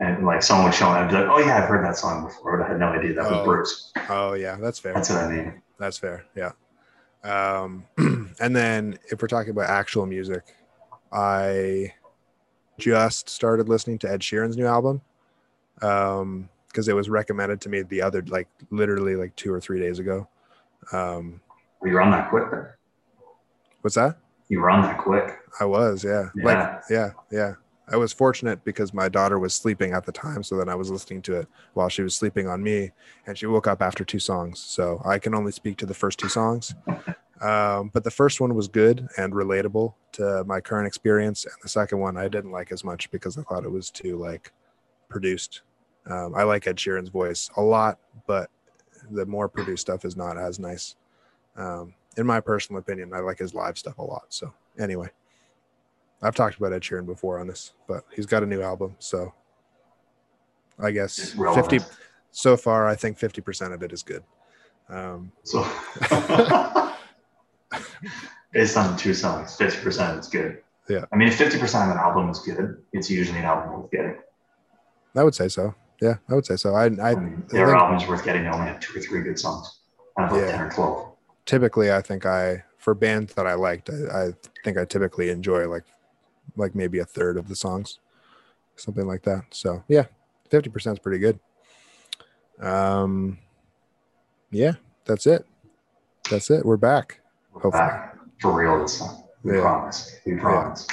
[0.00, 2.24] And like someone would show me, I'd be like, "Oh yeah, I've heard that song
[2.24, 3.44] before," but I had no idea that was Oh.
[3.44, 3.92] Bruce.
[4.08, 4.94] Oh yeah, that's fair.
[4.94, 5.60] That's what I mean.
[5.78, 6.24] That's fair.
[6.36, 6.52] Yeah.
[7.24, 7.84] Um,
[8.40, 10.54] and then if we're talking about actual music,
[11.12, 11.94] I
[12.78, 15.00] just started listening to Ed Sheeran's new album
[15.82, 19.80] um, because it was recommended to me the other, like literally like two or three
[19.80, 20.28] days ago.
[20.92, 21.40] Um,
[21.84, 22.44] you were on that quick.
[23.82, 24.18] What's that?
[24.48, 25.38] You were on that quick.
[25.60, 26.28] I was, yeah.
[26.34, 26.44] Yeah.
[26.44, 27.54] Like, yeah, yeah.
[27.90, 30.42] I was fortunate because my daughter was sleeping at the time.
[30.42, 32.90] So then I was listening to it while she was sleeping on me.
[33.26, 34.58] And she woke up after two songs.
[34.60, 36.74] So I can only speak to the first two songs.
[37.40, 41.44] Um, but the first one was good and relatable to my current experience.
[41.44, 44.16] And the second one I didn't like as much because I thought it was too
[44.16, 44.52] like
[45.08, 45.62] produced.
[46.06, 48.50] Um, I like Ed Sheeran's voice a lot, but
[49.10, 50.96] the more produced stuff is not as nice.
[51.56, 54.24] Um, in my personal opinion, I like his live stuff a lot.
[54.28, 55.08] So anyway.
[56.20, 59.32] I've talked about Ed Sheeran before on this, but he's got a new album, so
[60.76, 61.78] I guess fifty.
[62.32, 64.24] So far, I think fifty percent of it is good.
[64.88, 65.64] Um, So
[68.52, 70.58] based on two songs, fifty percent is good.
[70.88, 71.04] Yeah.
[71.12, 73.90] I mean, if fifty percent of an album is good, it's usually an album worth
[73.92, 74.16] getting.
[75.16, 75.72] I would say so.
[76.02, 76.74] Yeah, I would say so.
[76.74, 79.02] I, I I mean, there are think- albums worth getting that only have two or
[79.02, 79.80] three good songs.
[80.16, 80.50] I have like Yeah.
[80.50, 81.12] ten or twelve.
[81.48, 84.32] Typically, I think I for bands that I liked, I, I
[84.62, 85.84] think I typically enjoy like
[86.56, 87.98] like maybe a third of the songs,
[88.76, 89.42] something like that.
[89.50, 90.04] So yeah,
[90.50, 91.40] fifty percent is pretty good.
[92.60, 93.38] Um,
[94.50, 94.72] yeah,
[95.04, 95.46] that's it.
[96.30, 96.64] That's it.
[96.64, 97.20] We're back.
[97.52, 97.80] We're Hopefully.
[97.82, 99.16] back for real this time.
[99.42, 99.60] We Yeah.
[99.62, 100.16] promise.
[100.26, 100.86] We promise.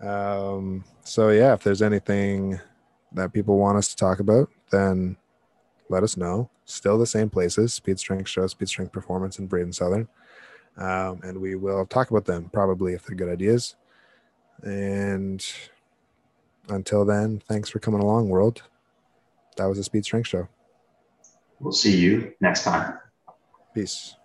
[0.00, 2.58] Um, so yeah, if there's anything
[3.12, 5.16] that people want us to talk about, then
[5.88, 6.50] let us know.
[6.64, 10.08] Still the same places: Speed Strength Show, Speed Strength Performance, and Braden Southern.
[10.76, 13.76] Um, and we will talk about them probably if they're good ideas.
[14.62, 15.44] And
[16.68, 18.62] until then, thanks for coming along, world.
[19.56, 20.48] That was a Speed Strength Show.
[21.60, 22.98] We'll see you next time.
[23.74, 24.16] Peace.